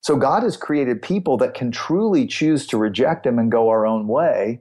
[0.00, 3.84] So God has created people that can truly choose to reject him and go our
[3.86, 4.60] own way.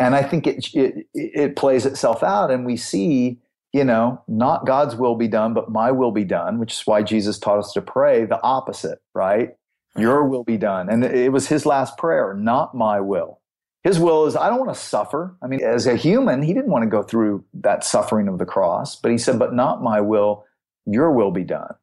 [0.00, 3.38] And I think it, it, it plays itself out and we see,
[3.72, 7.02] you know, not God's will be done, but my will be done, which is why
[7.02, 9.50] Jesus taught us to pray the opposite, right?
[9.96, 10.88] Your will be done.
[10.88, 13.40] And it was his last prayer, not my will.
[13.84, 15.36] His will is, I don't want to suffer.
[15.42, 18.46] I mean, as a human, he didn't want to go through that suffering of the
[18.46, 20.44] cross, but he said, but not my will,
[20.86, 21.74] your will be done.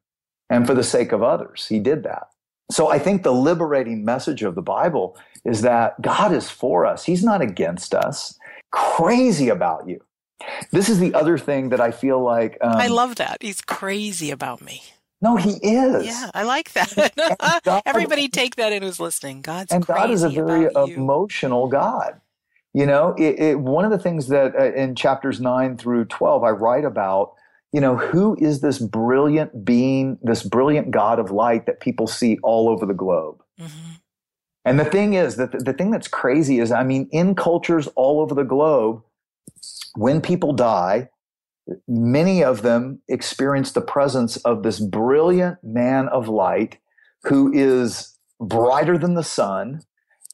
[0.50, 2.28] And for the sake of others, he did that.
[2.70, 7.04] So I think the liberating message of the Bible is that God is for us.
[7.04, 8.38] He's not against us.
[8.70, 10.00] Crazy about you.
[10.70, 12.58] This is the other thing that I feel like.
[12.60, 13.38] Um, I love that.
[13.40, 14.82] He's crazy about me.
[15.20, 16.06] No, he is.
[16.06, 17.12] Yeah, I like that.
[17.64, 19.42] God- Everybody take that in who's listening.
[19.42, 22.20] God's and God is a very emotional God.
[22.74, 26.44] You know, it, it, one of the things that uh, in chapters nine through twelve
[26.44, 27.32] I write about,
[27.72, 32.38] you know, who is this brilliant being, this brilliant God of light that people see
[32.42, 33.42] all over the globe.
[33.60, 34.00] Mhm.
[34.64, 37.88] And the thing is that the, the thing that's crazy is, I mean, in cultures
[37.94, 39.02] all over the globe,
[39.94, 41.08] when people die,
[41.86, 46.78] many of them experience the presence of this brilliant man of light
[47.24, 49.82] who is brighter than the sun,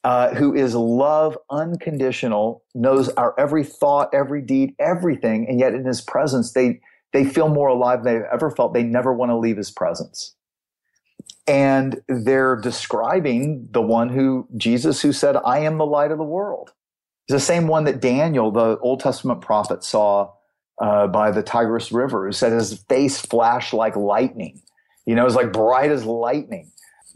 [0.03, 5.83] uh, who is love unconditional, knows our every thought, every deed, everything, and yet in
[5.85, 6.79] his presence, they
[7.15, 8.73] they feel more alive than they've ever felt.
[8.73, 10.35] They never want to leave his presence.
[11.47, 16.25] And they're describing the one who, Jesus, who said, I am the light of the
[16.25, 16.73] world.
[17.27, 20.33] It's the same one that Daniel, the Old Testament prophet, saw
[20.81, 24.61] uh, by the Tigris River, who said his face flashed like lightning.
[25.05, 26.69] You know, it was like bright as lightning.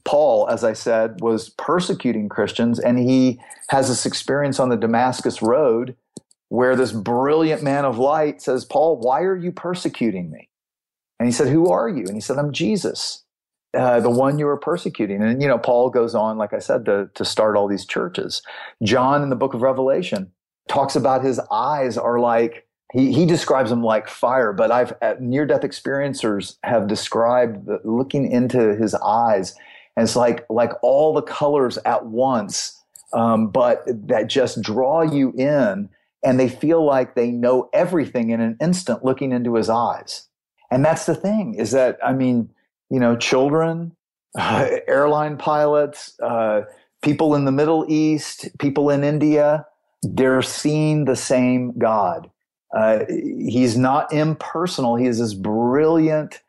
[0.06, 5.42] Paul, as I said, was persecuting Christians, and he has this experience on the Damascus
[5.42, 5.98] Road
[6.50, 10.50] where this brilliant man of light says, Paul, why are you persecuting me?
[11.20, 12.06] And he said, Who are you?
[12.06, 13.24] And he said, I'm Jesus,
[13.78, 15.22] uh, the one you are persecuting.
[15.22, 18.42] And, you know, Paul goes on, like I said, to, to start all these churches.
[18.84, 20.32] John in the book of Revelation
[20.68, 25.46] talks about his eyes are like, he, he describes them like fire, but I've near
[25.46, 29.54] death experiencers have described the, looking into his eyes.
[29.96, 32.82] And it's like, like all the colors at once,
[33.14, 35.90] um, but that just draw you in
[36.24, 40.28] and they feel like they know everything in an instant looking into his eyes.
[40.72, 42.50] And that's the thing is that, I mean,
[42.90, 43.96] you know, children,
[44.38, 46.62] uh, airline pilots, uh,
[47.02, 49.66] people in the Middle East, people in India,
[50.02, 52.30] they're seeing the same God.
[52.76, 54.96] Uh, he's not impersonal.
[54.96, 56.42] He is this brilliant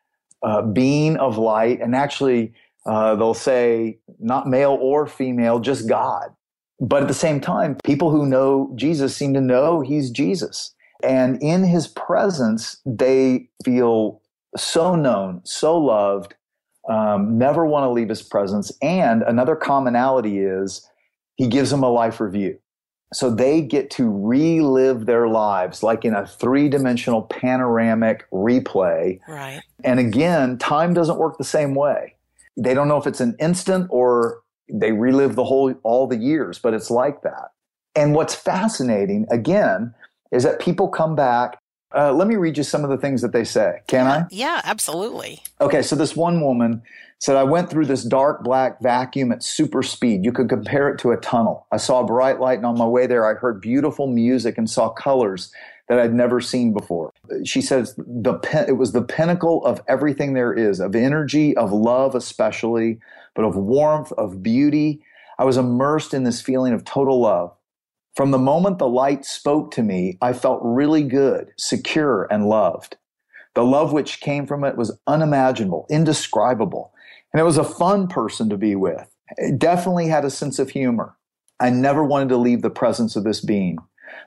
[0.43, 1.81] uh, being of light.
[1.81, 2.53] And actually,
[2.87, 6.35] uh, they'll say not male or female, just God.
[6.81, 10.75] But at the same time, people who know Jesus seem to know he's Jesus.
[11.03, 14.21] And in his presence, they feel
[14.57, 16.35] so known, so loved,
[16.89, 18.73] um, never want to leave his presence.
[18.83, 20.89] And another commonality is
[21.37, 22.59] he gives them a life review.
[23.13, 29.19] So they get to relive their lives like in a three dimensional panoramic replay.
[29.27, 29.61] Right.
[29.83, 32.15] And again, time doesn't work the same way.
[32.57, 34.43] They don't know if it's an instant or
[34.73, 37.51] they relive the whole, all the years, but it's like that.
[37.95, 39.95] And what's fascinating, again,
[40.31, 41.59] is that people come back.
[41.95, 43.81] Uh, let me read you some of the things that they say.
[43.89, 44.27] Can I?
[44.31, 45.43] Yeah, absolutely.
[45.61, 46.83] Okay, so this one woman
[47.19, 50.25] said, I went through this dark black vacuum at super speed.
[50.25, 51.67] You could compare it to a tunnel.
[51.73, 54.71] I saw a bright light, and on my way there, I heard beautiful music and
[54.71, 55.53] saw colors
[55.91, 57.13] that I'd never seen before.
[57.45, 58.39] She says the
[58.69, 63.01] it was the pinnacle of everything there is of energy, of love, especially,
[63.35, 65.03] but of warmth, of beauty.
[65.37, 67.53] I was immersed in this feeling of total love.
[68.15, 72.97] From the moment the light spoke to me, I felt really good, secure, and loved.
[73.57, 76.93] The love which came from it was unimaginable, indescribable.
[77.33, 79.09] And it was a fun person to be with.
[79.39, 81.17] It definitely had a sense of humor.
[81.59, 83.79] I never wanted to leave the presence of this being.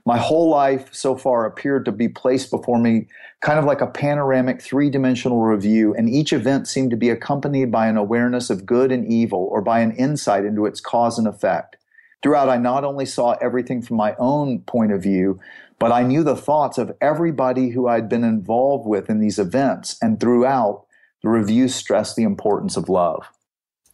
[0.05, 3.07] My whole life so far appeared to be placed before me
[3.41, 7.71] kind of like a panoramic three dimensional review, and each event seemed to be accompanied
[7.71, 11.27] by an awareness of good and evil or by an insight into its cause and
[11.27, 11.77] effect.
[12.21, 15.39] Throughout, I not only saw everything from my own point of view,
[15.77, 19.97] but I knew the thoughts of everybody who I'd been involved with in these events,
[20.01, 20.85] and throughout,
[21.21, 23.29] the review stressed the importance of love.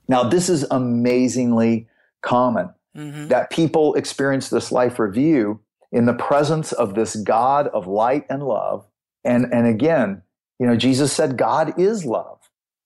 [0.07, 1.87] Now, this is amazingly
[2.21, 3.27] common mm-hmm.
[3.27, 5.59] that people experience this life review
[5.91, 8.85] in the presence of this God of light and love.
[9.23, 10.21] And, and again,
[10.59, 12.37] you know, Jesus said God is love.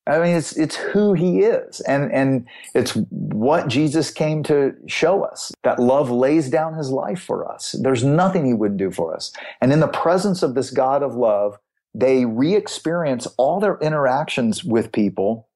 [0.06, 1.80] I mean, it's, it's who he is.
[1.82, 2.46] And, and
[2.76, 7.76] it's what Jesus came to show us that love lays down his life for us.
[7.80, 9.32] There's nothing he wouldn't do for us.
[9.62, 11.58] And in the presence of this God of love,
[11.96, 15.48] they re-experience all their interactions with people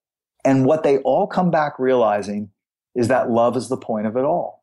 [0.46, 2.52] and what they all come back realizing
[2.96, 4.57] is that love is the point of it all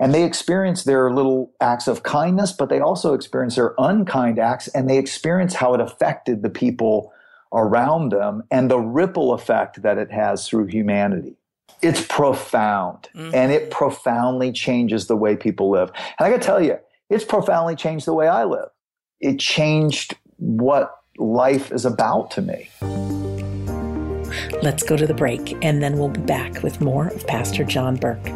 [0.00, 4.68] and they experience their little acts of kindness but they also experience their unkind acts
[4.68, 7.12] and they experience how it affected the people
[7.52, 11.36] around them and the ripple effect that it has through humanity
[11.80, 13.34] it's profound mm-hmm.
[13.34, 16.78] and it profoundly changes the way people live and i gotta tell you
[17.10, 18.68] it's profoundly changed the way i live
[19.20, 22.70] it changed what life is about to me.
[24.60, 27.94] Let's go to the break, and then we'll be back with more of Pastor John
[27.94, 28.26] Burke.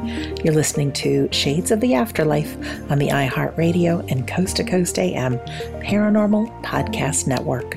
[0.45, 2.57] You're listening to Shades of the Afterlife
[2.91, 5.39] on the iHeartRadio and Coast to Coast AM
[5.81, 7.77] Paranormal Podcast Network.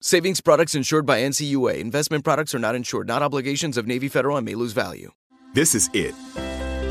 [0.00, 1.80] Savings products insured by NCUA.
[1.80, 5.10] Investment products are not insured, not obligations of Navy Federal and may lose value.
[5.54, 6.14] This is it.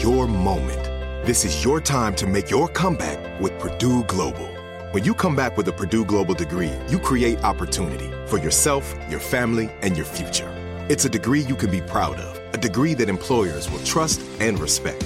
[0.03, 0.83] Your moment.
[1.25, 4.45] This is your time to make your comeback with Purdue Global.
[4.91, 9.21] When you come back with a Purdue Global degree, you create opportunity for yourself, your
[9.21, 10.53] family, and your future.
[10.89, 14.59] It's a degree you can be proud of, a degree that employers will trust and
[14.59, 15.05] respect.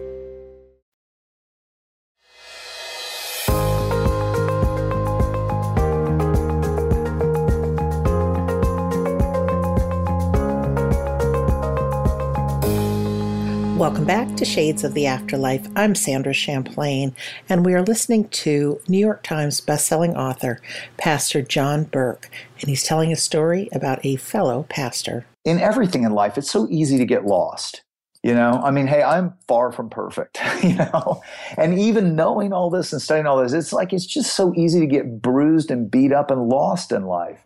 [13.91, 15.67] Welcome back to Shades of the Afterlife.
[15.75, 17.13] I'm Sandra Champlain,
[17.49, 20.61] and we are listening to New York Times bestselling author,
[20.95, 22.29] Pastor John Burke,
[22.61, 25.25] and he's telling a story about a fellow pastor.
[25.43, 27.83] In everything in life, it's so easy to get lost.
[28.23, 31.21] You know, I mean, hey, I'm far from perfect, you know,
[31.57, 34.79] and even knowing all this and studying all this, it's like it's just so easy
[34.79, 37.45] to get bruised and beat up and lost in life.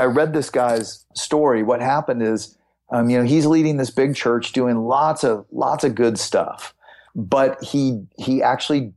[0.00, 1.62] I read this guy's story.
[1.62, 2.58] What happened is,
[2.90, 6.74] um, you know, he's leading this big church, doing lots of lots of good stuff,
[7.14, 8.92] but he he actually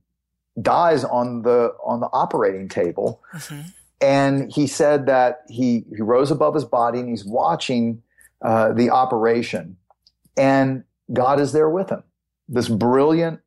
[0.62, 3.62] dies on the on the operating table, mm-hmm.
[4.02, 8.02] and he said that he he rose above his body and he's watching
[8.44, 9.78] uh, the operation,
[10.38, 12.04] and God is there with him.
[12.48, 13.40] This brilliant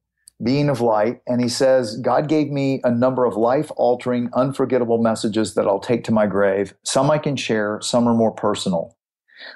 [0.42, 4.98] being of light, and he says, God gave me a number of life altering, unforgettable
[4.98, 6.74] messages that I'll take to my grave.
[6.82, 8.96] Some I can share, some are more personal.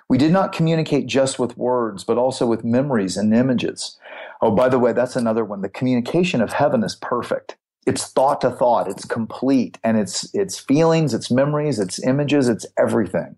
[0.09, 3.99] We did not communicate just with words, but also with memories and images.
[4.41, 5.63] Oh, by the way, that's another one.
[5.63, 7.57] The communication of heaven is perfect.
[7.87, 8.89] It's thought to thought.
[8.89, 13.37] It's complete and it's, it's feelings, it's memories, it's images, it's everything.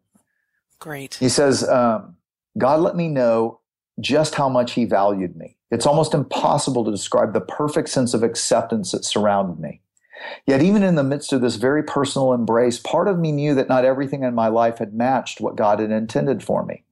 [0.78, 1.14] Great.
[1.14, 2.16] He says, um,
[2.57, 3.61] God let me know
[4.01, 5.57] just how much he valued me.
[5.70, 9.80] It's almost impossible to describe the perfect sense of acceptance that surrounded me.
[10.46, 13.68] Yet, even in the midst of this very personal embrace, part of me knew that
[13.68, 16.84] not everything in my life had matched what God had intended for me.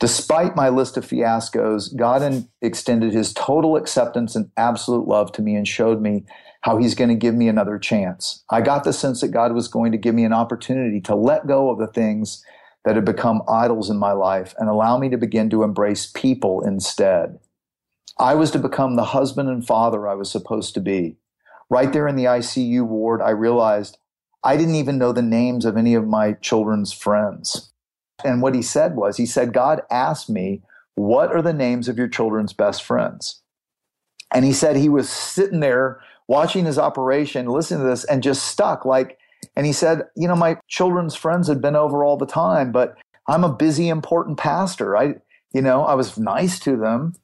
[0.00, 5.54] Despite my list of fiascos, God extended his total acceptance and absolute love to me
[5.54, 6.24] and showed me
[6.62, 8.42] how he's going to give me another chance.
[8.50, 11.46] I got the sense that God was going to give me an opportunity to let
[11.46, 12.44] go of the things
[12.84, 16.60] that had become idols in my life and allow me to begin to embrace people
[16.66, 17.38] instead.
[18.18, 21.16] I was to become the husband and father I was supposed to be.
[21.70, 23.98] Right there in the ICU ward, I realized
[24.44, 27.72] I didn't even know the names of any of my children's friends.
[28.24, 30.62] And what he said was, he said, God asked me,
[30.94, 33.42] What are the names of your children's best friends?
[34.32, 38.44] And he said he was sitting there watching his operation, listening to this, and just
[38.46, 38.84] stuck.
[38.84, 39.18] Like,
[39.56, 42.96] and he said, You know, my children's friends had been over all the time, but
[43.28, 44.96] I'm a busy, important pastor.
[44.96, 45.14] I,
[45.52, 47.14] you know, I was nice to them,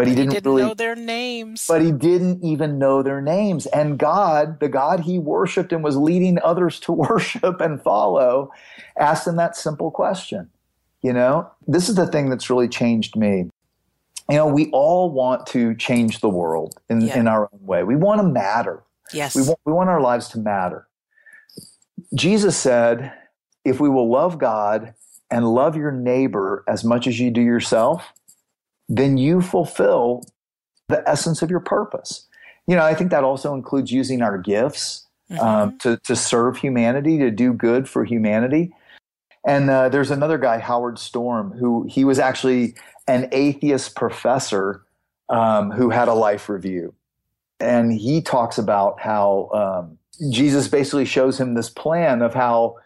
[0.00, 1.66] but he didn't, didn't really know their names.
[1.68, 3.66] But he didn't even know their names.
[3.66, 8.50] And God, the God he worshiped and was leading others to worship and follow,
[8.98, 10.48] asked him that simple question.
[11.02, 13.50] You know, this is the thing that's really changed me.
[14.30, 17.18] You know, we all want to change the world in, yeah.
[17.18, 17.84] in our own way.
[17.84, 18.82] We want to matter.
[19.12, 19.36] Yes.
[19.36, 20.88] We want, we want our lives to matter.
[22.14, 23.12] Jesus said,
[23.66, 24.94] if we will love God
[25.30, 28.14] and love your neighbor as much as you do yourself,
[28.90, 30.24] then you fulfill
[30.88, 32.26] the essence of your purpose.
[32.66, 35.42] You know, I think that also includes using our gifts mm-hmm.
[35.42, 38.72] um, to, to serve humanity, to do good for humanity.
[39.46, 42.74] And uh, there's another guy, Howard Storm, who he was actually
[43.06, 44.82] an atheist professor
[45.30, 46.92] um, who had a life review.
[47.60, 49.98] And he talks about how um,
[50.30, 52.76] Jesus basically shows him this plan of how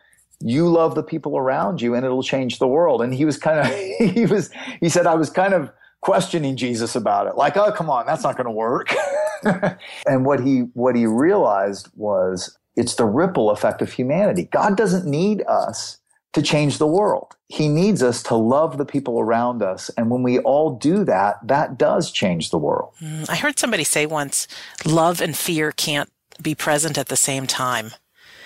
[0.41, 3.01] you love the people around you and it'll change the world.
[3.01, 3.67] And he was kind of,
[4.15, 4.51] he was,
[4.81, 5.71] he said, I was kind of
[6.05, 7.35] questioning Jesus about it.
[7.35, 8.95] Like, oh, come on, that's not going to work.
[10.07, 14.45] and what he, what he realized was it's the ripple effect of humanity.
[14.53, 15.99] God doesn't need us
[16.35, 17.37] to change the world.
[17.49, 19.89] He needs us to love the people around us.
[19.97, 22.93] And when we all do that, that does change the world.
[23.01, 24.47] Mm, I heard somebody say once,
[24.85, 26.11] love and fear can't
[26.43, 27.93] be present at the same time.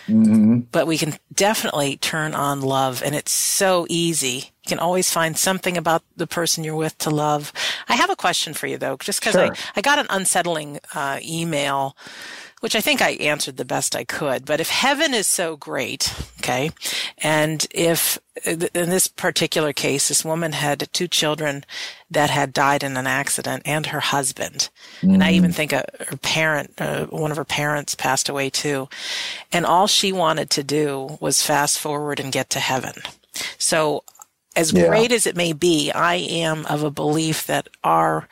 [0.07, 0.61] Mm-hmm.
[0.71, 4.53] But we can definitely turn on love, and it's so easy.
[4.69, 7.55] You can always find something about the person you're with to love.
[7.89, 9.55] I have a question for you, though, just because sure.
[9.55, 11.97] I, I got an unsettling uh, email
[12.61, 14.45] which I think I answered the best I could.
[14.45, 16.71] But if heaven is so great, okay,
[17.19, 21.65] and if in this particular case, this woman had two children
[22.11, 25.15] that had died in an accident and her husband, mm.
[25.15, 25.55] and I even mm.
[25.55, 28.89] think a, her parent, uh, one of her parents passed away too,
[29.53, 32.95] and all she wanted to do was fast forward and get to heaven.
[33.57, 34.03] So
[34.59, 34.89] as yeah.
[34.89, 38.29] great as it may be, I am of a belief that our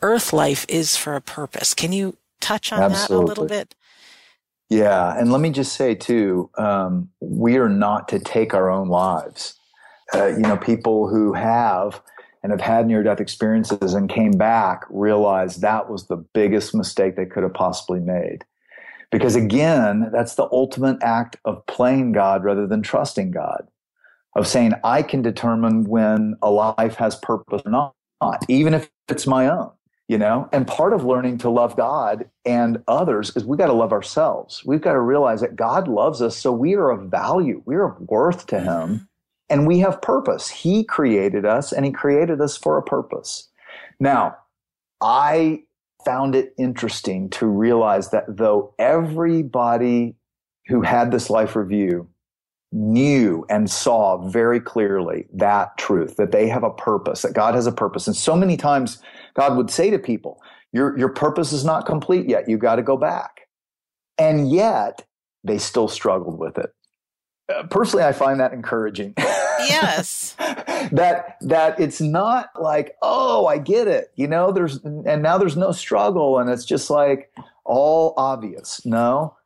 [0.00, 1.74] earth life is for a purpose.
[1.74, 3.16] Can you touch on Absolutely.
[3.16, 3.74] that a little bit?
[4.70, 8.88] Yeah, and let me just say too, um, we are not to take our own
[8.88, 9.58] lives.
[10.14, 12.00] uh, you know, people who have
[12.42, 17.16] and have had near death experiences and came back realize that was the biggest mistake
[17.16, 18.44] they could have possibly made.
[19.10, 23.66] Because again, that's the ultimate act of playing God rather than trusting God,
[24.38, 29.26] of saying, I can determine when a life has purpose or not, even if it's
[29.26, 29.70] my own,
[30.06, 30.48] you know?
[30.52, 34.62] And part of learning to love God and others is we got to love ourselves.
[34.64, 37.92] We've got to realize that God loves us, so we are of value, we are
[37.92, 39.08] of worth to Him,
[39.50, 40.48] and we have purpose.
[40.48, 43.48] He created us and He created us for a purpose.
[43.98, 44.36] Now,
[45.00, 45.64] I
[46.04, 50.14] found it interesting to realize that though everybody
[50.68, 52.08] who had this life review
[52.70, 57.66] knew and saw very clearly that truth that they have a purpose that god has
[57.66, 58.06] a purpose.
[58.06, 59.00] And so many times
[59.34, 60.40] god would say to people
[60.72, 62.48] your, your purpose is not complete yet.
[62.48, 63.48] You got to go back.
[64.18, 65.06] And yet
[65.44, 66.70] they still struggled with it.
[67.50, 69.14] Uh, personally i find that encouraging.
[69.16, 70.36] Yes.
[70.92, 74.10] That that it's not like oh i get it.
[74.14, 77.30] You know there's and now there's no struggle and it's just like
[77.64, 78.80] all obvious.
[78.86, 79.36] No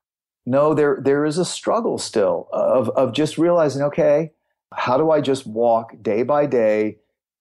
[0.46, 4.30] no there there is a struggle still of of just realizing okay
[4.74, 6.96] how do i just walk day by day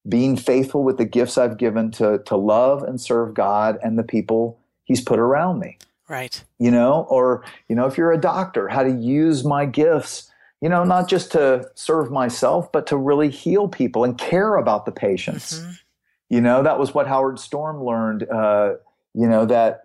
[0.09, 4.03] being faithful with the gifts i've given to to love and serve god and the
[4.03, 5.77] people he's put around me
[6.07, 10.31] right you know or you know if you're a doctor how to use my gifts
[10.61, 14.85] you know, not just to serve myself, but to really heal people and care about
[14.85, 15.59] the patients.
[15.59, 15.71] Mm-hmm.
[16.29, 18.29] You know, that was what Howard Storm learned.
[18.29, 18.75] Uh,
[19.13, 19.81] you know that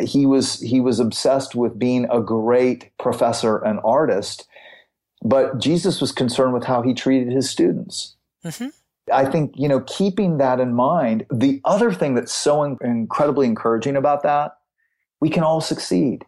[0.00, 4.46] he was he was obsessed with being a great professor and artist,
[5.22, 8.16] but Jesus was concerned with how he treated his students.
[8.44, 8.68] Mm-hmm.
[9.12, 11.26] I think you know, keeping that in mind.
[11.30, 14.56] The other thing that's so in- incredibly encouraging about that,
[15.20, 16.24] we can all succeed.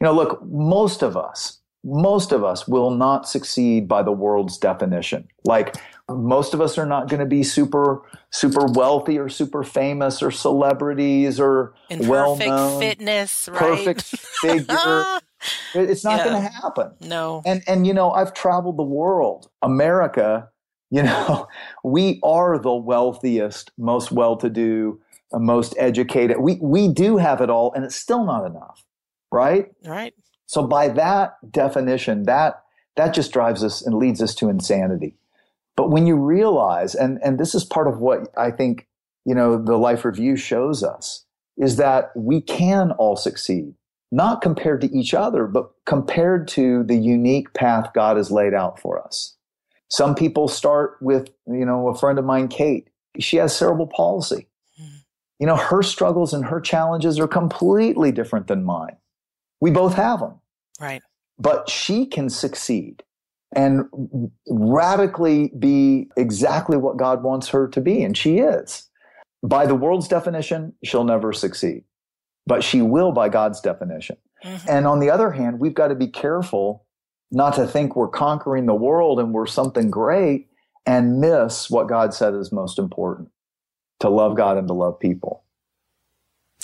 [0.00, 4.56] You know, look, most of us most of us will not succeed by the world's
[4.56, 5.26] definition.
[5.44, 5.74] Like
[6.14, 10.30] most of us are not going to be super super wealthy or super famous or
[10.30, 13.58] celebrities or well known fitness, right?
[13.58, 15.04] perfect figure.
[15.74, 16.24] it's not yeah.
[16.24, 16.92] going to happen.
[17.00, 17.42] No.
[17.44, 19.50] And and you know, I've traveled the world.
[19.62, 20.48] America,
[20.90, 21.48] you know,
[21.84, 25.00] we are the wealthiest, most well-to-do,
[25.32, 26.38] uh, most educated.
[26.40, 28.84] We we do have it all and it's still not enough.
[29.30, 29.72] Right?
[29.84, 30.14] Right.
[30.46, 32.62] So by that definition, that
[32.96, 35.14] that just drives us and leads us to insanity.
[35.76, 38.86] But when you realize, and and this is part of what I think
[39.24, 41.24] you know the life review shows us,
[41.56, 43.74] is that we can all succeed,
[44.10, 48.78] not compared to each other, but compared to the unique path God has laid out
[48.78, 49.36] for us.
[49.88, 52.88] Some people start with, you know, a friend of mine, Kate.
[53.18, 54.48] She has cerebral palsy.
[54.78, 54.96] Hmm.
[55.38, 58.96] You know, her struggles and her challenges are completely different than mine.
[59.60, 60.40] We both have them.
[60.80, 61.02] Right.
[61.38, 63.02] But she can succeed
[63.54, 63.84] and
[64.48, 68.02] radically be exactly what God wants her to be.
[68.02, 68.88] And she is.
[69.42, 71.84] By the world's definition, she'll never succeed,
[72.46, 74.16] but she will by God's definition.
[74.44, 74.68] Mm-hmm.
[74.68, 76.86] And on the other hand, we've got to be careful
[77.30, 80.48] not to think we're conquering the world and we're something great
[80.86, 83.30] and miss what God said is most important
[84.00, 85.44] to love God and to love people.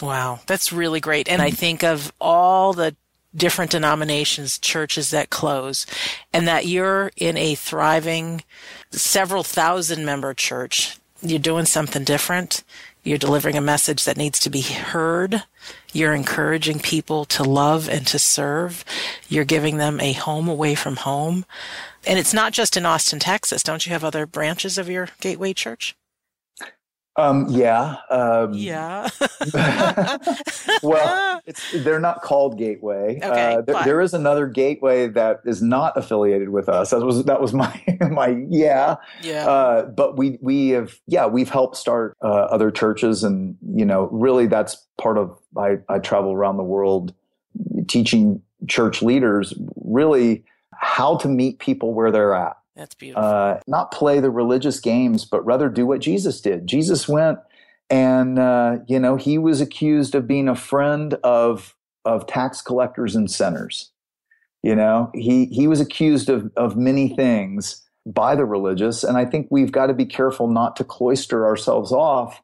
[0.03, 1.29] Wow, that's really great.
[1.29, 2.97] And I think of all the
[3.35, 5.87] different denominations, churches that close,
[6.33, 8.43] and that you're in a thriving,
[8.91, 10.99] several thousand member church.
[11.21, 12.63] You're doing something different.
[13.03, 15.45] You're delivering a message that needs to be heard.
[15.93, 18.85] You're encouraging people to love and to serve.
[19.29, 21.45] You're giving them a home away from home.
[22.07, 23.63] And it's not just in Austin, Texas.
[23.63, 25.97] Don't you have other branches of your Gateway Church?
[27.19, 27.97] Um, yeah.
[28.11, 29.09] Um, yeah.
[30.85, 31.41] well,
[31.75, 33.19] they're not called Gateway.
[33.23, 36.91] Okay, uh, there, there is another Gateway that is not affiliated with us.
[36.91, 38.97] That was that was my my yeah.
[39.23, 39.49] Yeah.
[39.49, 44.09] Uh, but we we have yeah we've helped start uh, other churches and you know
[44.13, 47.13] really that's part of I I travel around the world
[47.89, 53.25] teaching church leaders really how to meet people where they're at that's beautiful.
[53.25, 56.67] Uh, not play the religious games, but rather do what Jesus did.
[56.67, 57.41] Jesus went
[57.91, 61.75] and, uh, you know, he was accused of being a friend of,
[62.05, 63.91] of tax collectors and sinners.
[64.63, 69.03] You know, he, he was accused of, of many things by the religious.
[69.03, 72.41] And I think we've got to be careful not to cloister ourselves off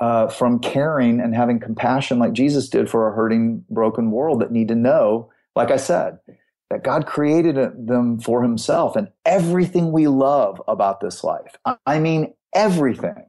[0.00, 4.52] uh, from caring and having compassion like Jesus did for a hurting, broken world that
[4.52, 6.18] need to know, like I said,
[6.72, 7.56] that God created
[7.86, 11.54] them for himself and everything we love about this life.
[11.84, 13.26] I mean, everything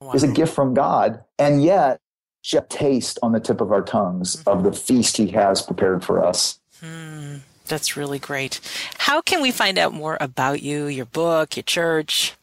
[0.00, 0.12] wow.
[0.12, 1.22] is a gift from God.
[1.38, 2.00] And yet,
[2.42, 4.48] just taste on the tip of our tongues mm-hmm.
[4.48, 6.58] of the feast he has prepared for us.
[6.80, 7.36] Hmm.
[7.66, 8.60] That's really great.
[8.98, 12.34] How can we find out more about you, your book, your church?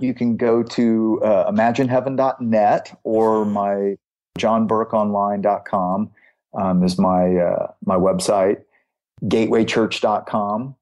[0.00, 3.96] You can go to uh, imagineheaven.net or my
[4.36, 6.10] johnburkeonline.com
[6.54, 8.62] um, is my uh, my website.
[9.24, 10.76] Gatewaychurch.com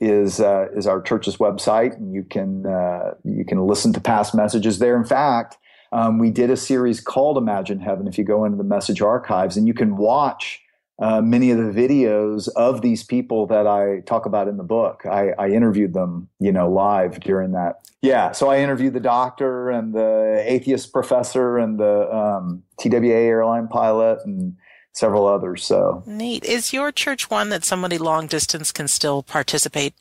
[0.00, 4.34] is uh, is our church's website, and you can uh, you can listen to past
[4.34, 4.96] messages there.
[4.96, 5.56] In fact,
[5.92, 8.06] um, we did a series called Imagine Heaven.
[8.06, 10.60] If you go into the message archives, and you can watch
[11.00, 15.02] uh, many of the videos of these people that I talk about in the book.
[15.06, 17.76] I, I, interviewed them, you know, live during that.
[18.02, 23.68] Yeah, so I interviewed the doctor and the atheist professor and the um, TWA airline
[23.68, 24.56] pilot and
[24.98, 25.64] several others.
[25.64, 26.44] So neat.
[26.44, 29.94] Is your church one that somebody long distance can still participate?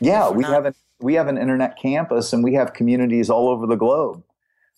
[0.00, 3.66] Yeah, we have an we have an internet campus and we have communities all over
[3.66, 4.22] the globe.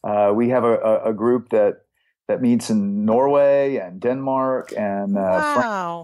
[0.02, 1.82] Uh, we have a, a, a, group that
[2.28, 5.54] that meets in Norway and Denmark and uh, wow.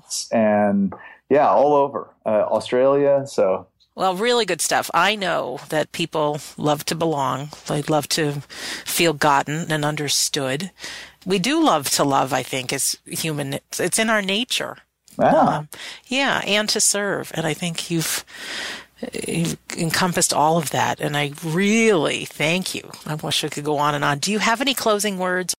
[0.03, 0.95] France and
[1.29, 3.27] yeah, all over uh, Australia.
[3.27, 4.91] So well, really good stuff.
[4.95, 7.51] I know that people love to belong.
[7.67, 8.43] They love to
[8.85, 10.71] feel gotten and understood.
[11.27, 13.59] We do love to love, I think, as human.
[13.79, 14.79] It's in our nature.
[15.19, 15.59] Ah.
[15.59, 15.69] Um,
[16.07, 17.31] yeah, and to serve.
[17.35, 18.25] And I think you've,
[19.27, 21.01] you've encompassed all of that.
[21.01, 22.91] And I really thank you.
[23.05, 24.19] I wish I could go on and on.
[24.19, 25.55] Do you have any closing words?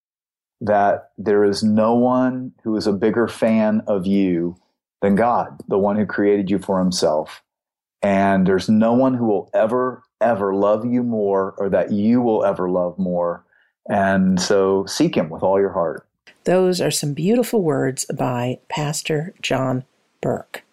[0.62, 4.56] That there is no one who is a bigger fan of you
[5.02, 7.44] than God, the one who created you for himself.
[8.02, 12.44] And there's no one who will ever, ever love you more or that you will
[12.44, 13.44] ever love more.
[13.90, 16.06] And so seek him with all your heart.
[16.44, 19.84] Those are some beautiful words by Pastor John
[20.22, 20.64] Burke.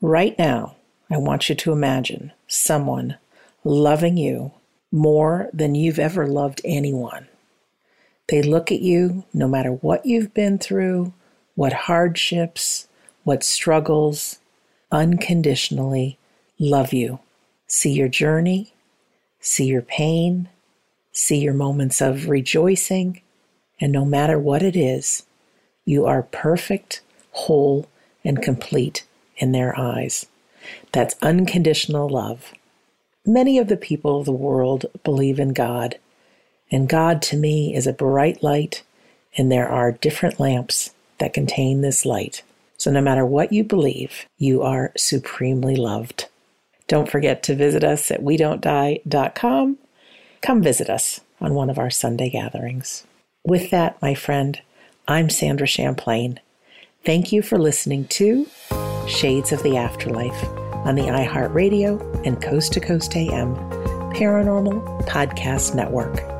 [0.00, 0.76] Right now,
[1.10, 3.18] I want you to imagine someone
[3.64, 4.52] loving you
[4.92, 7.26] more than you've ever loved anyone.
[8.28, 11.12] They look at you no matter what you've been through,
[11.56, 12.86] what hardships,
[13.24, 14.38] what struggles,
[14.92, 16.18] unconditionally
[16.60, 17.18] love you,
[17.66, 18.74] see your journey,
[19.40, 20.48] see your pain,
[21.10, 23.22] see your moments of rejoicing,
[23.80, 25.24] and no matter what it is,
[25.86, 27.00] you are perfect,
[27.32, 27.88] whole,
[28.22, 29.06] and complete
[29.38, 30.26] in their eyes.
[30.92, 32.52] That's unconditional love.
[33.24, 35.98] Many of the people of the world believe in God,
[36.70, 38.82] and God to me is a bright light,
[39.38, 42.42] and there are different lamps that contain this light.
[42.76, 46.26] So no matter what you believe, you are supremely loved.
[46.90, 49.78] Don't forget to visit us at we don't die.com.
[50.42, 53.06] Come visit us on one of our Sunday gatherings.
[53.44, 54.60] With that, my friend,
[55.06, 56.40] I'm Sandra Champlain.
[57.04, 58.44] Thank you for listening to
[59.06, 60.42] Shades of the Afterlife
[60.84, 63.54] on the iHeartRadio and Coast to Coast AM
[64.12, 66.39] Paranormal Podcast Network.